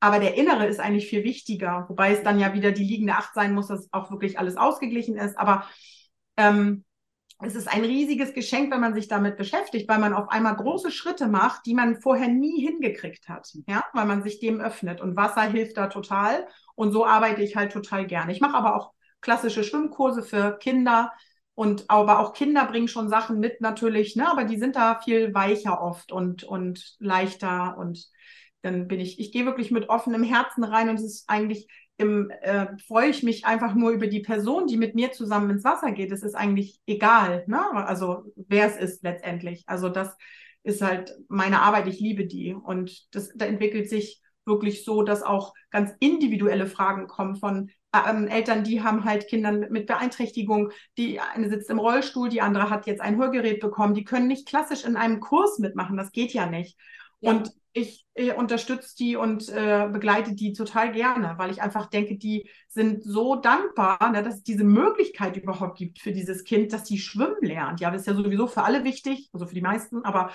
Aber 0.00 0.18
der 0.18 0.34
innere 0.34 0.66
ist 0.66 0.80
eigentlich 0.80 1.06
viel 1.06 1.22
wichtiger, 1.22 1.86
wobei 1.88 2.12
es 2.12 2.24
dann 2.24 2.40
ja 2.40 2.52
wieder 2.52 2.72
die 2.72 2.82
liegende 2.82 3.14
Acht 3.14 3.34
sein 3.34 3.54
muss, 3.54 3.68
dass 3.68 3.88
auch 3.92 4.10
wirklich 4.10 4.40
alles 4.40 4.56
ausgeglichen 4.56 5.16
ist. 5.16 5.38
Aber 5.38 5.64
ähm, 6.36 6.84
es 7.44 7.54
ist 7.56 7.68
ein 7.68 7.84
riesiges 7.84 8.34
Geschenk, 8.34 8.70
wenn 8.72 8.80
man 8.80 8.94
sich 8.94 9.08
damit 9.08 9.36
beschäftigt, 9.36 9.88
weil 9.88 9.98
man 9.98 10.14
auf 10.14 10.28
einmal 10.28 10.54
große 10.54 10.90
Schritte 10.92 11.26
macht, 11.26 11.66
die 11.66 11.74
man 11.74 12.00
vorher 12.00 12.28
nie 12.28 12.60
hingekriegt 12.60 13.28
hat, 13.28 13.50
ja, 13.66 13.84
weil 13.92 14.06
man 14.06 14.22
sich 14.22 14.38
dem 14.38 14.60
öffnet. 14.60 15.00
Und 15.00 15.16
Wasser 15.16 15.42
hilft 15.42 15.76
da 15.76 15.88
total. 15.88 16.46
Und 16.74 16.92
so 16.92 17.04
arbeite 17.04 17.42
ich 17.42 17.56
halt 17.56 17.72
total 17.72 18.06
gerne. 18.06 18.32
Ich 18.32 18.40
mache 18.40 18.56
aber 18.56 18.76
auch 18.76 18.92
klassische 19.20 19.64
Schwimmkurse 19.64 20.22
für 20.22 20.56
Kinder. 20.58 21.12
Und 21.54 21.84
aber 21.88 22.20
auch 22.20 22.32
Kinder 22.32 22.64
bringen 22.64 22.88
schon 22.88 23.08
Sachen 23.08 23.38
mit 23.38 23.60
natürlich, 23.60 24.16
ne? 24.16 24.30
Aber 24.30 24.44
die 24.44 24.56
sind 24.56 24.74
da 24.76 25.00
viel 25.00 25.34
weicher 25.34 25.82
oft 25.82 26.12
und, 26.12 26.44
und 26.44 26.96
leichter. 26.98 27.76
Und 27.76 28.08
dann 28.62 28.88
bin 28.88 29.00
ich, 29.00 29.18
ich 29.18 29.32
gehe 29.32 29.44
wirklich 29.44 29.70
mit 29.70 29.88
offenem 29.88 30.22
Herzen 30.22 30.64
rein 30.64 30.88
und 30.88 30.94
es 30.94 31.04
ist 31.04 31.24
eigentlich 31.28 31.66
im, 31.96 32.30
äh, 32.30 32.66
freue 32.86 33.10
ich 33.10 33.22
mich 33.22 33.44
einfach 33.44 33.74
nur 33.74 33.90
über 33.90 34.06
die 34.06 34.20
Person, 34.20 34.66
die 34.66 34.76
mit 34.76 34.94
mir 34.94 35.12
zusammen 35.12 35.50
ins 35.50 35.64
Wasser 35.64 35.92
geht. 35.92 36.10
Es 36.10 36.22
ist 36.22 36.34
eigentlich 36.34 36.80
egal, 36.86 37.44
ne? 37.46 37.60
Also 37.86 38.24
wer 38.36 38.66
es 38.66 38.76
ist 38.76 39.02
letztendlich. 39.02 39.64
Also 39.66 39.88
das 39.88 40.16
ist 40.62 40.82
halt 40.82 41.16
meine 41.28 41.60
Arbeit, 41.60 41.88
ich 41.88 42.00
liebe 42.00 42.26
die. 42.26 42.54
Und 42.54 43.14
das, 43.14 43.30
da 43.34 43.46
entwickelt 43.46 43.88
sich 43.88 44.20
wirklich 44.44 44.84
so, 44.84 45.02
dass 45.02 45.22
auch 45.22 45.54
ganz 45.70 45.92
individuelle 46.00 46.66
Fragen 46.66 47.06
kommen 47.06 47.36
von 47.36 47.70
ähm, 47.94 48.26
Eltern, 48.26 48.64
die 48.64 48.82
haben 48.82 49.04
halt 49.04 49.28
Kinder 49.28 49.52
mit, 49.52 49.70
mit, 49.70 49.86
Beeinträchtigung. 49.86 50.70
Die 50.96 51.20
eine 51.20 51.48
sitzt 51.50 51.70
im 51.70 51.78
Rollstuhl, 51.78 52.28
die 52.28 52.40
andere 52.40 52.70
hat 52.70 52.86
jetzt 52.86 53.00
ein 53.00 53.18
Hörgerät 53.18 53.60
bekommen. 53.60 53.94
Die 53.94 54.04
können 54.04 54.28
nicht 54.28 54.48
klassisch 54.48 54.84
in 54.84 54.96
einem 54.96 55.20
Kurs 55.20 55.58
mitmachen. 55.58 55.96
Das 55.96 56.12
geht 56.12 56.32
ja 56.32 56.46
nicht. 56.46 56.78
Ja. 57.22 57.30
Und 57.30 57.52
ich 57.72 58.06
äh, 58.14 58.32
unterstütze 58.32 58.94
die 58.98 59.16
und 59.16 59.48
äh, 59.48 59.88
begleite 59.90 60.34
die 60.34 60.52
total 60.52 60.92
gerne, 60.92 61.34
weil 61.38 61.50
ich 61.50 61.62
einfach 61.62 61.86
denke, 61.86 62.18
die 62.18 62.50
sind 62.68 63.02
so 63.02 63.36
dankbar, 63.36 64.10
ne, 64.10 64.22
dass 64.22 64.36
es 64.36 64.42
diese 64.42 64.64
Möglichkeit 64.64 65.38
überhaupt 65.38 65.78
gibt 65.78 65.98
für 65.98 66.12
dieses 66.12 66.44
Kind, 66.44 66.72
dass 66.72 66.86
sie 66.86 66.98
schwimmen 66.98 67.40
lernt. 67.40 67.80
Ja, 67.80 67.90
das 67.90 68.02
ist 68.02 68.06
ja 68.06 68.14
sowieso 68.14 68.46
für 68.46 68.64
alle 68.64 68.84
wichtig, 68.84 69.30
also 69.32 69.46
für 69.46 69.54
die 69.54 69.62
meisten, 69.62 70.04
aber 70.04 70.32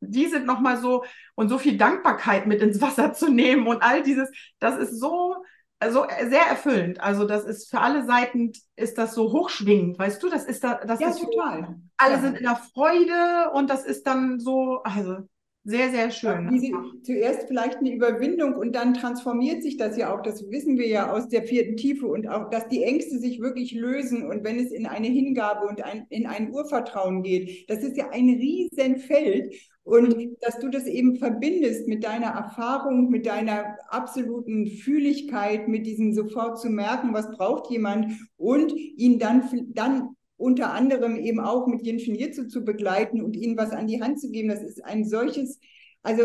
die 0.00 0.26
sind 0.26 0.46
nochmal 0.46 0.78
so 0.78 1.04
und 1.36 1.48
so 1.48 1.58
viel 1.58 1.78
Dankbarkeit 1.78 2.46
mit 2.48 2.60
ins 2.60 2.80
Wasser 2.80 3.12
zu 3.12 3.30
nehmen 3.30 3.68
und 3.68 3.82
all 3.82 4.02
dieses, 4.02 4.28
das 4.58 4.76
ist 4.76 4.98
so, 4.98 5.36
also 5.78 6.06
sehr 6.28 6.46
erfüllend. 6.46 7.00
Also 7.00 7.24
das 7.24 7.44
ist 7.44 7.70
für 7.70 7.80
alle 7.80 8.04
Seiten 8.04 8.52
ist 8.74 8.98
das 8.98 9.14
so 9.14 9.32
hochschwingend, 9.32 9.98
weißt 9.98 10.20
du? 10.20 10.28
Das 10.28 10.44
ist 10.44 10.64
da, 10.64 10.80
das 10.84 10.98
ja, 10.98 11.10
ist 11.10 11.20
total. 11.20 11.76
Alle 11.96 12.14
ja. 12.14 12.20
sind 12.20 12.36
in 12.38 12.42
der 12.42 12.56
Freude 12.56 13.50
und 13.54 13.70
das 13.70 13.84
ist 13.84 14.06
dann 14.06 14.40
so, 14.40 14.82
also 14.82 15.28
sehr, 15.64 15.90
sehr 15.90 16.10
schön. 16.10 16.48
Diese, 16.50 16.72
zuerst 17.02 17.46
vielleicht 17.46 17.78
eine 17.78 17.94
Überwindung 17.94 18.54
und 18.54 18.74
dann 18.74 18.94
transformiert 18.94 19.62
sich 19.62 19.76
das 19.76 19.96
ja 19.96 20.12
auch, 20.12 20.22
das 20.22 20.50
wissen 20.50 20.76
wir 20.76 20.88
ja 20.88 21.12
aus 21.12 21.28
der 21.28 21.44
vierten 21.44 21.76
Tiefe 21.76 22.06
und 22.06 22.28
auch, 22.28 22.50
dass 22.50 22.66
die 22.66 22.82
Ängste 22.82 23.18
sich 23.18 23.40
wirklich 23.40 23.72
lösen. 23.72 24.26
Und 24.26 24.42
wenn 24.42 24.58
es 24.58 24.72
in 24.72 24.86
eine 24.86 25.06
Hingabe 25.06 25.66
und 25.66 25.84
ein, 25.84 26.06
in 26.08 26.26
ein 26.26 26.52
Urvertrauen 26.52 27.22
geht, 27.22 27.70
das 27.70 27.84
ist 27.84 27.96
ja 27.96 28.10
ein 28.10 28.28
Riesenfeld. 28.28 29.54
Und 29.84 30.36
dass 30.40 30.58
du 30.58 30.68
das 30.68 30.86
eben 30.86 31.16
verbindest 31.16 31.88
mit 31.88 32.04
deiner 32.04 32.28
Erfahrung, 32.28 33.08
mit 33.08 33.26
deiner 33.26 33.76
absoluten 33.88 34.66
Fühligkeit, 34.66 35.68
mit 35.68 35.86
diesem 35.86 36.12
sofort 36.12 36.60
zu 36.60 36.70
merken, 36.70 37.14
was 37.14 37.30
braucht 37.30 37.70
jemand 37.70 38.12
und 38.36 38.72
ihn 38.72 39.18
dann, 39.18 39.48
dann 39.74 40.16
unter 40.42 40.72
anderem 40.72 41.16
eben 41.16 41.40
auch 41.40 41.66
mit 41.66 41.82
Jenschen 41.82 42.16
zu 42.48 42.64
begleiten 42.64 43.22
und 43.22 43.36
ihnen 43.36 43.56
was 43.56 43.70
an 43.70 43.86
die 43.86 44.02
Hand 44.02 44.20
zu 44.20 44.30
geben. 44.30 44.48
Das 44.48 44.62
ist 44.62 44.84
ein 44.84 45.04
solches, 45.04 45.60
also 46.02 46.24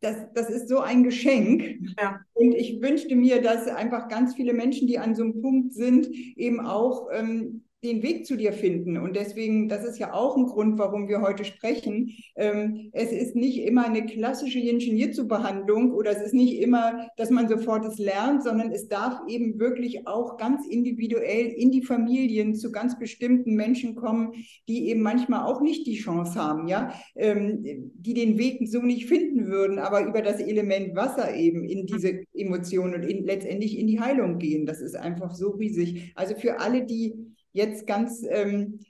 das, 0.00 0.16
das 0.34 0.50
ist 0.50 0.68
so 0.68 0.80
ein 0.80 1.02
Geschenk. 1.02 1.78
Ja. 1.98 2.20
Und 2.34 2.54
ich 2.54 2.82
wünschte 2.82 3.16
mir, 3.16 3.40
dass 3.40 3.66
einfach 3.68 4.08
ganz 4.08 4.34
viele 4.34 4.52
Menschen, 4.52 4.86
die 4.86 4.98
an 4.98 5.14
so 5.14 5.22
einem 5.22 5.40
Punkt 5.40 5.72
sind, 5.72 6.06
eben 6.36 6.60
auch 6.60 7.08
ähm, 7.12 7.63
den 7.84 8.02
Weg 8.02 8.26
zu 8.26 8.36
dir 8.36 8.52
finden. 8.52 8.96
Und 8.96 9.16
deswegen, 9.16 9.68
das 9.68 9.84
ist 9.84 9.98
ja 9.98 10.12
auch 10.12 10.36
ein 10.36 10.46
Grund, 10.46 10.78
warum 10.78 11.08
wir 11.08 11.20
heute 11.20 11.44
sprechen. 11.44 12.10
Ähm, 12.36 12.90
es 12.92 13.12
ist 13.12 13.36
nicht 13.36 13.62
immer 13.62 13.86
eine 13.86 14.06
klassische 14.06 14.58
Yin-Shin-Jitsu-Behandlung 14.58 15.92
oder 15.92 16.10
es 16.10 16.22
ist 16.22 16.34
nicht 16.34 16.60
immer, 16.60 17.08
dass 17.16 17.30
man 17.30 17.48
sofort 17.48 17.84
es 17.84 17.98
lernt, 17.98 18.42
sondern 18.42 18.72
es 18.72 18.88
darf 18.88 19.20
eben 19.28 19.58
wirklich 19.58 20.06
auch 20.06 20.36
ganz 20.36 20.66
individuell 20.66 21.46
in 21.46 21.70
die 21.70 21.82
Familien 21.82 22.54
zu 22.54 22.72
ganz 22.72 22.98
bestimmten 22.98 23.54
Menschen 23.54 23.94
kommen, 23.94 24.32
die 24.68 24.88
eben 24.88 25.02
manchmal 25.02 25.44
auch 25.44 25.60
nicht 25.60 25.86
die 25.86 25.96
Chance 25.96 26.34
haben, 26.34 26.68
ja, 26.68 26.92
ähm, 27.16 27.92
die 27.94 28.14
den 28.14 28.38
Weg 28.38 28.66
so 28.68 28.80
nicht 28.80 29.06
finden 29.06 29.46
würden, 29.46 29.78
aber 29.78 30.06
über 30.06 30.22
das 30.22 30.40
Element 30.40 30.96
Wasser 30.96 31.34
eben 31.34 31.64
in 31.64 31.86
diese 31.86 32.24
Emotionen 32.32 32.94
und 32.94 33.02
in, 33.02 33.24
letztendlich 33.24 33.78
in 33.78 33.86
die 33.86 34.00
Heilung 34.00 34.38
gehen. 34.38 34.66
Das 34.66 34.80
ist 34.80 34.96
einfach 34.96 35.34
so 35.34 35.50
riesig. 35.50 36.12
Also 36.14 36.34
für 36.34 36.60
alle, 36.60 36.84
die 36.86 37.33
jetzt 37.54 37.86
ganz 37.86 38.22
ähm, 38.28 38.80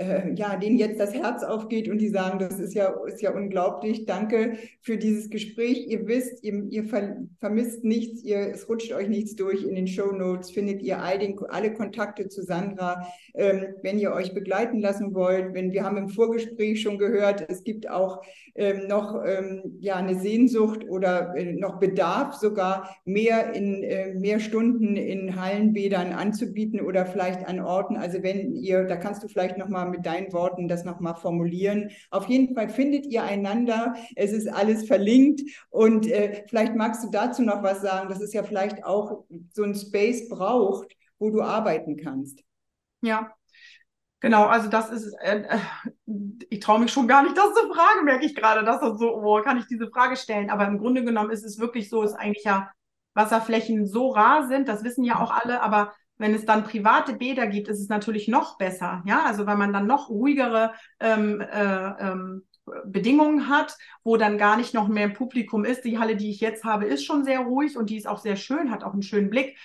äh, 0.00 0.32
ja, 0.34 0.56
denen 0.56 0.78
jetzt 0.78 0.98
das 0.98 1.12
Herz 1.12 1.42
aufgeht 1.42 1.88
und 1.88 1.98
die 1.98 2.08
sagen, 2.08 2.38
das 2.38 2.58
ist 2.58 2.72
ja, 2.72 2.94
ist 3.06 3.20
ja 3.20 3.32
unglaublich. 3.34 4.06
Danke 4.06 4.54
für 4.80 4.96
dieses 4.96 5.28
Gespräch. 5.28 5.86
Ihr 5.88 6.06
wisst, 6.06 6.42
ihr, 6.42 6.64
ihr 6.70 6.84
ver 6.84 7.18
vermisst 7.38 7.84
nichts, 7.84 8.22
ihr, 8.22 8.38
es 8.38 8.68
rutscht 8.68 8.92
euch 8.92 9.08
nichts 9.08 9.36
durch. 9.36 9.62
In 9.62 9.74
den 9.74 9.86
Show 9.86 10.12
Notes 10.12 10.50
findet 10.50 10.80
ihr 10.80 11.02
all 11.02 11.18
den, 11.18 11.38
alle 11.50 11.74
Kontakte 11.74 12.28
zu 12.28 12.42
Sandra, 12.42 13.06
ähm, 13.34 13.74
wenn 13.82 13.98
ihr 13.98 14.12
euch 14.12 14.32
begleiten 14.32 14.80
lassen 14.80 15.14
wollt. 15.14 15.52
Wenn 15.52 15.72
wir 15.72 15.84
haben 15.84 15.98
im 15.98 16.08
Vorgespräch 16.08 16.80
schon 16.80 16.96
gehört, 16.96 17.44
es 17.50 17.62
gibt 17.62 17.90
auch 17.90 18.22
ähm, 18.54 18.88
noch 18.88 19.22
ähm, 19.24 19.76
ja, 19.80 19.96
eine 19.96 20.18
Sehnsucht 20.18 20.84
oder 20.88 21.34
äh, 21.36 21.52
noch 21.52 21.78
Bedarf 21.78 22.34
sogar 22.34 22.96
mehr 23.04 23.52
in 23.52 23.82
äh, 23.82 24.14
mehr 24.14 24.40
Stunden 24.40 24.96
in 24.96 25.40
Hallenbädern 25.40 26.12
anzubieten 26.12 26.80
oder 26.80 27.04
vielleicht 27.04 27.46
an 27.46 27.60
Orten. 27.60 27.96
Also 27.96 28.22
wenn 28.22 28.54
ihr, 28.54 28.84
da 28.84 28.96
kannst 28.96 29.22
du 29.22 29.28
vielleicht 29.28 29.58
noch 29.58 29.68
mal 29.68 29.89
mit 29.90 30.06
deinen 30.06 30.32
Worten 30.32 30.68
das 30.68 30.84
nochmal 30.84 31.16
formulieren. 31.16 31.90
Auf 32.10 32.26
jeden 32.28 32.54
Fall 32.54 32.68
findet 32.68 33.06
ihr 33.06 33.22
einander. 33.22 33.94
Es 34.16 34.32
ist 34.32 34.48
alles 34.48 34.86
verlinkt. 34.86 35.42
Und 35.68 36.06
äh, 36.06 36.44
vielleicht 36.48 36.74
magst 36.74 37.04
du 37.04 37.10
dazu 37.10 37.42
noch 37.42 37.62
was 37.62 37.82
sagen, 37.82 38.08
dass 38.08 38.20
es 38.20 38.32
ja 38.32 38.42
vielleicht 38.42 38.84
auch 38.84 39.24
so 39.52 39.62
ein 39.62 39.74
Space 39.74 40.28
braucht, 40.28 40.96
wo 41.18 41.30
du 41.30 41.42
arbeiten 41.42 41.96
kannst. 41.96 42.42
Ja, 43.02 43.34
Genau, 44.20 44.44
also 44.44 44.68
das 44.68 44.90
ist, 44.90 45.14
äh, 45.22 45.44
äh 45.48 45.58
ich 46.50 46.60
traue 46.60 46.80
mich 46.80 46.92
schon 46.92 47.08
gar 47.08 47.22
nicht, 47.22 47.36
das 47.36 47.54
zu 47.54 47.72
fragen, 47.72 48.04
merke 48.04 48.26
ich 48.26 48.34
gerade, 48.34 48.64
dass 48.64 48.80
das 48.80 48.98
so, 48.98 49.22
wo 49.22 49.40
kann 49.42 49.56
ich 49.56 49.66
diese 49.66 49.88
Frage 49.88 50.16
stellen? 50.16 50.50
Aber 50.50 50.66
im 50.66 50.78
Grunde 50.78 51.04
genommen 51.04 51.30
ist 51.30 51.44
es 51.44 51.58
wirklich 51.58 51.88
so, 51.88 52.02
ist 52.02 52.14
eigentlich 52.14 52.44
ja 52.44 52.70
Wasserflächen 53.14 53.86
so 53.86 54.10
rar 54.10 54.46
sind, 54.46 54.68
das 54.68 54.84
wissen 54.84 55.04
ja 55.04 55.20
auch 55.20 55.30
alle, 55.30 55.62
aber 55.62 55.94
wenn 56.20 56.34
es 56.34 56.44
dann 56.44 56.64
private 56.64 57.14
Bäder 57.14 57.46
gibt, 57.46 57.68
ist 57.68 57.80
es 57.80 57.88
natürlich 57.88 58.28
noch 58.28 58.58
besser, 58.58 59.02
ja, 59.06 59.24
also 59.24 59.46
weil 59.46 59.56
man 59.56 59.72
dann 59.72 59.86
noch 59.86 60.10
ruhigere 60.10 60.74
ähm, 61.00 61.40
äh, 61.40 61.88
ähm, 61.98 62.42
Bedingungen 62.84 63.48
hat, 63.48 63.76
wo 64.04 64.16
dann 64.16 64.38
gar 64.38 64.56
nicht 64.56 64.74
noch 64.74 64.86
mehr 64.86 65.08
Publikum 65.08 65.64
ist. 65.64 65.84
Die 65.84 65.98
Halle, 65.98 66.16
die 66.16 66.30
ich 66.30 66.40
jetzt 66.40 66.62
habe, 66.62 66.84
ist 66.84 67.04
schon 67.04 67.24
sehr 67.24 67.40
ruhig 67.40 67.76
und 67.76 67.90
die 67.90 67.96
ist 67.96 68.06
auch 68.06 68.18
sehr 68.18 68.36
schön, 68.36 68.70
hat 68.70 68.84
auch 68.84 68.92
einen 68.92 69.02
schönen 69.02 69.30
Blick 69.30 69.56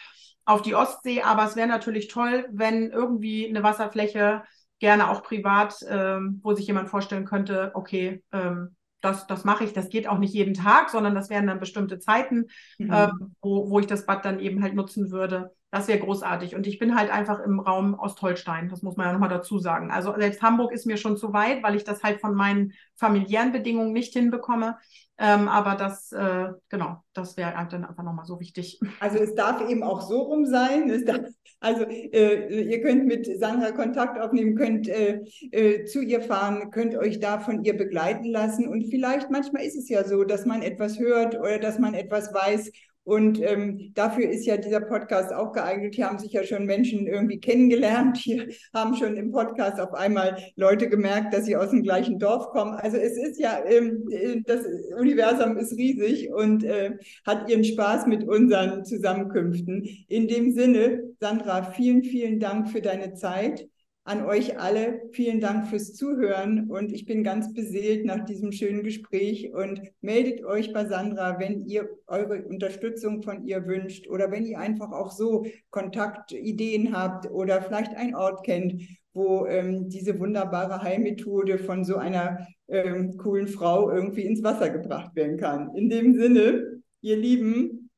auf 0.46 0.62
die 0.62 0.76
Ostsee. 0.76 1.22
Aber 1.22 1.44
es 1.44 1.56
wäre 1.56 1.68
natürlich 1.68 2.08
toll, 2.08 2.48
wenn 2.52 2.90
irgendwie 2.90 3.48
eine 3.48 3.62
Wasserfläche, 3.62 4.44
gerne 4.80 5.10
auch 5.10 5.24
privat, 5.24 5.76
ähm, 5.88 6.40
wo 6.44 6.54
sich 6.54 6.68
jemand 6.68 6.90
vorstellen 6.90 7.26
könnte, 7.26 7.72
okay, 7.76 8.24
ähm, 8.34 8.76
das, 9.02 9.28
das 9.28 9.46
mache 9.46 9.64
ich. 9.64 9.74
Das 9.74 9.90
geht 9.90 10.08
auch 10.08 10.18
nicht 10.18 10.34
jeden 10.34 10.54
Tag, 10.54 10.90
sondern 10.90 11.16
das 11.16 11.30
wären 11.30 11.48
dann 11.48 11.60
bestimmte 11.60 12.00
Zeiten, 12.00 12.48
mhm. 12.78 12.92
ähm, 12.92 13.36
wo, 13.42 13.70
wo 13.70 13.80
ich 13.80 13.88
das 13.88 14.06
Bad 14.06 14.26
dann 14.26 14.40
eben 14.40 14.64
halt 14.64 14.74
nutzen 14.74 15.12
würde. 15.12 15.52
Das 15.76 15.90
wäre 15.90 16.00
großartig. 16.00 16.56
Und 16.56 16.68
ich 16.68 16.80
bin 16.80 16.96
halt 16.96 17.12
einfach 17.12 17.42
im 17.42 17.60
Raum 17.60 18.00
Ostholstein. 18.00 18.70
Das 18.70 18.82
muss 18.82 18.96
man 18.96 19.08
ja 19.08 19.12
nochmal 19.12 19.28
dazu 19.28 19.60
sagen. 19.60 19.92
Also 19.92 20.14
selbst 20.18 20.42
Hamburg 20.42 20.72
ist 20.72 20.86
mir 20.86 20.96
schon 20.96 21.18
zu 21.18 21.34
weit, 21.34 21.64
weil 21.64 21.76
ich 21.76 21.84
das 21.84 22.02
halt 22.02 22.22
von 22.22 22.34
meinen 22.34 22.72
familiären 22.96 23.52
Bedingungen 23.52 23.92
nicht 23.92 24.14
hinbekomme. 24.14 24.78
Ähm, 25.18 25.50
aber 25.50 25.76
das, 25.76 26.14
äh, 26.14 26.48
genau, 26.70 27.04
das 27.12 27.36
wäre 27.36 27.58
halt 27.58 27.74
dann 27.74 27.84
einfach 27.84 28.04
nochmal 28.04 28.24
so 28.24 28.40
wichtig. 28.40 28.80
Also 29.02 29.18
es 29.18 29.36
darf 29.36 29.70
eben 29.70 29.84
auch 29.84 30.00
so 30.00 30.22
rum 30.22 30.46
sein. 30.46 31.04
Darf, 31.06 31.26
also 31.60 31.84
äh, 31.84 32.64
ihr 32.64 32.82
könnt 32.82 33.06
mit 33.06 33.28
Sandra 33.38 33.72
Kontakt 33.72 34.18
aufnehmen, 34.18 34.56
könnt 34.56 34.88
äh, 34.88 35.24
äh, 35.52 35.84
zu 35.84 36.00
ihr 36.02 36.22
fahren, 36.22 36.72
könnt 36.72 36.96
euch 36.96 37.20
da 37.20 37.40
von 37.40 37.66
ihr 37.66 37.76
begleiten 37.76 38.30
lassen. 38.30 38.70
Und 38.70 38.86
vielleicht 38.90 39.30
manchmal 39.30 39.64
ist 39.64 39.76
es 39.76 39.90
ja 39.90 40.06
so, 40.06 40.24
dass 40.24 40.46
man 40.46 40.62
etwas 40.62 41.00
hört 41.00 41.38
oder 41.38 41.60
dass 41.60 41.80
man 41.80 41.96
etwas 41.96 42.34
weiß 42.34 42.72
und 43.06 43.40
ähm, 43.40 43.92
dafür 43.94 44.28
ist 44.28 44.48
ja 44.48 44.58
dieser 44.58 44.82
Podcast 44.82 45.32
auch 45.32 45.54
geeignet. 45.54 45.94
Hier 45.94 46.08
haben 46.08 46.18
sich 46.18 46.34
ja 46.34 46.44
schon 46.44 46.66
Menschen 46.66 47.06
irgendwie 47.06 47.40
kennengelernt. 47.40 48.18
Hier 48.18 48.48
haben 48.74 48.96
schon 48.96 49.16
im 49.16 49.32
Podcast 49.32 49.80
auf 49.80 49.94
einmal 49.94 50.38
Leute 50.56 50.90
gemerkt, 50.90 51.32
dass 51.32 51.46
sie 51.46 51.56
aus 51.56 51.70
dem 51.70 51.84
gleichen 51.84 52.18
Dorf 52.18 52.50
kommen. 52.50 52.74
Also 52.74 52.98
es 52.98 53.16
ist 53.16 53.40
ja, 53.40 53.60
ähm, 53.64 54.08
äh, 54.10 54.42
das 54.44 54.62
Universum 55.00 55.56
ist 55.58 55.78
riesig 55.78 56.32
und 56.34 56.64
äh, 56.64 56.98
hat 57.28 57.48
ihren 57.48 57.64
Spaß 57.64 58.08
mit 58.08 58.28
unseren 58.28 58.84
Zusammenkünften. 58.84 59.84
In 60.08 60.28
dem 60.28 60.52
Sinne, 60.52 61.04
Sandra, 61.20 61.62
vielen, 61.62 62.04
vielen 62.04 62.40
Dank 62.40 62.70
für 62.70 62.82
deine 62.82 63.14
Zeit 63.14 63.68
an 64.06 64.24
euch 64.24 64.60
alle 64.60 65.02
vielen 65.12 65.42
Dank 65.42 65.68
fürs 65.68 65.96
Zuhören 65.96 66.70
und 66.70 66.94
ich 66.94 67.06
bin 67.06 67.24
ganz 67.24 67.54
beseelt 67.54 68.06
nach 68.06 68.24
diesem 68.24 68.52
schönen 68.52 68.84
Gespräch 68.84 69.52
und 69.52 69.82
meldet 70.02 70.46
euch 70.46 70.72
bei 70.72 70.86
Sandra, 70.86 71.40
wenn 71.40 71.62
ihr 71.62 71.90
eure 72.06 72.44
Unterstützung 72.44 73.24
von 73.24 73.44
ihr 73.48 73.66
wünscht 73.66 74.08
oder 74.08 74.30
wenn 74.30 74.46
ihr 74.46 74.60
einfach 74.60 74.92
auch 74.92 75.12
so 75.12 75.48
Kontaktideen 75.72 76.96
habt 76.96 77.32
oder 77.32 77.64
vielleicht 77.64 77.96
einen 77.96 78.14
Ort 78.14 78.46
kennt, 78.46 78.80
wo 79.14 79.48
ähm, 79.48 79.90
diese 79.90 80.20
wunderbare 80.20 80.84
Heilmethode 80.84 81.58
von 81.58 81.84
so 81.84 81.96
einer 81.96 82.46
ähm, 82.68 83.18
coolen 83.18 83.48
Frau 83.48 83.90
irgendwie 83.90 84.24
ins 84.24 84.44
Wasser 84.44 84.70
gebracht 84.70 85.16
werden 85.16 85.38
kann. 85.38 85.74
In 85.74 85.90
dem 85.90 86.14
Sinne, 86.14 86.82
ihr 87.02 87.18
Lieben, 87.18 87.90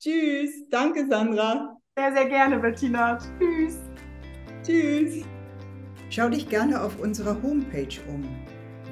tschüss, 0.00 0.68
danke 0.70 1.08
Sandra. 1.08 1.76
Sehr, 1.98 2.12
sehr 2.12 2.28
gerne, 2.28 2.60
Bettina. 2.60 3.18
Tschüss. 3.40 3.80
Tschüss. 4.62 5.35
Schau 6.08 6.28
dich 6.28 6.48
gerne 6.48 6.80
auf 6.82 7.00
unserer 7.00 7.42
Homepage 7.42 7.88
um 8.08 8.24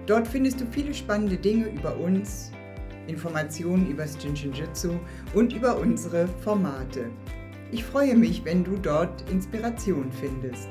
Dort 0.07 0.27
findest 0.27 0.61
du 0.61 0.65
viele 0.71 0.93
spannende 0.93 1.37
Dinge 1.37 1.67
über 1.67 1.97
uns, 1.97 2.51
Informationen 3.07 3.89
über 3.89 4.03
das 4.03 4.21
Jinshinjutsu 4.21 4.99
und 5.33 5.53
über 5.53 5.77
unsere 5.77 6.27
Formate. 6.27 7.09
Ich 7.71 7.83
freue 7.83 8.15
mich, 8.15 8.45
wenn 8.45 8.63
du 8.63 8.77
dort 8.77 9.29
Inspiration 9.29 10.11
findest. 10.11 10.69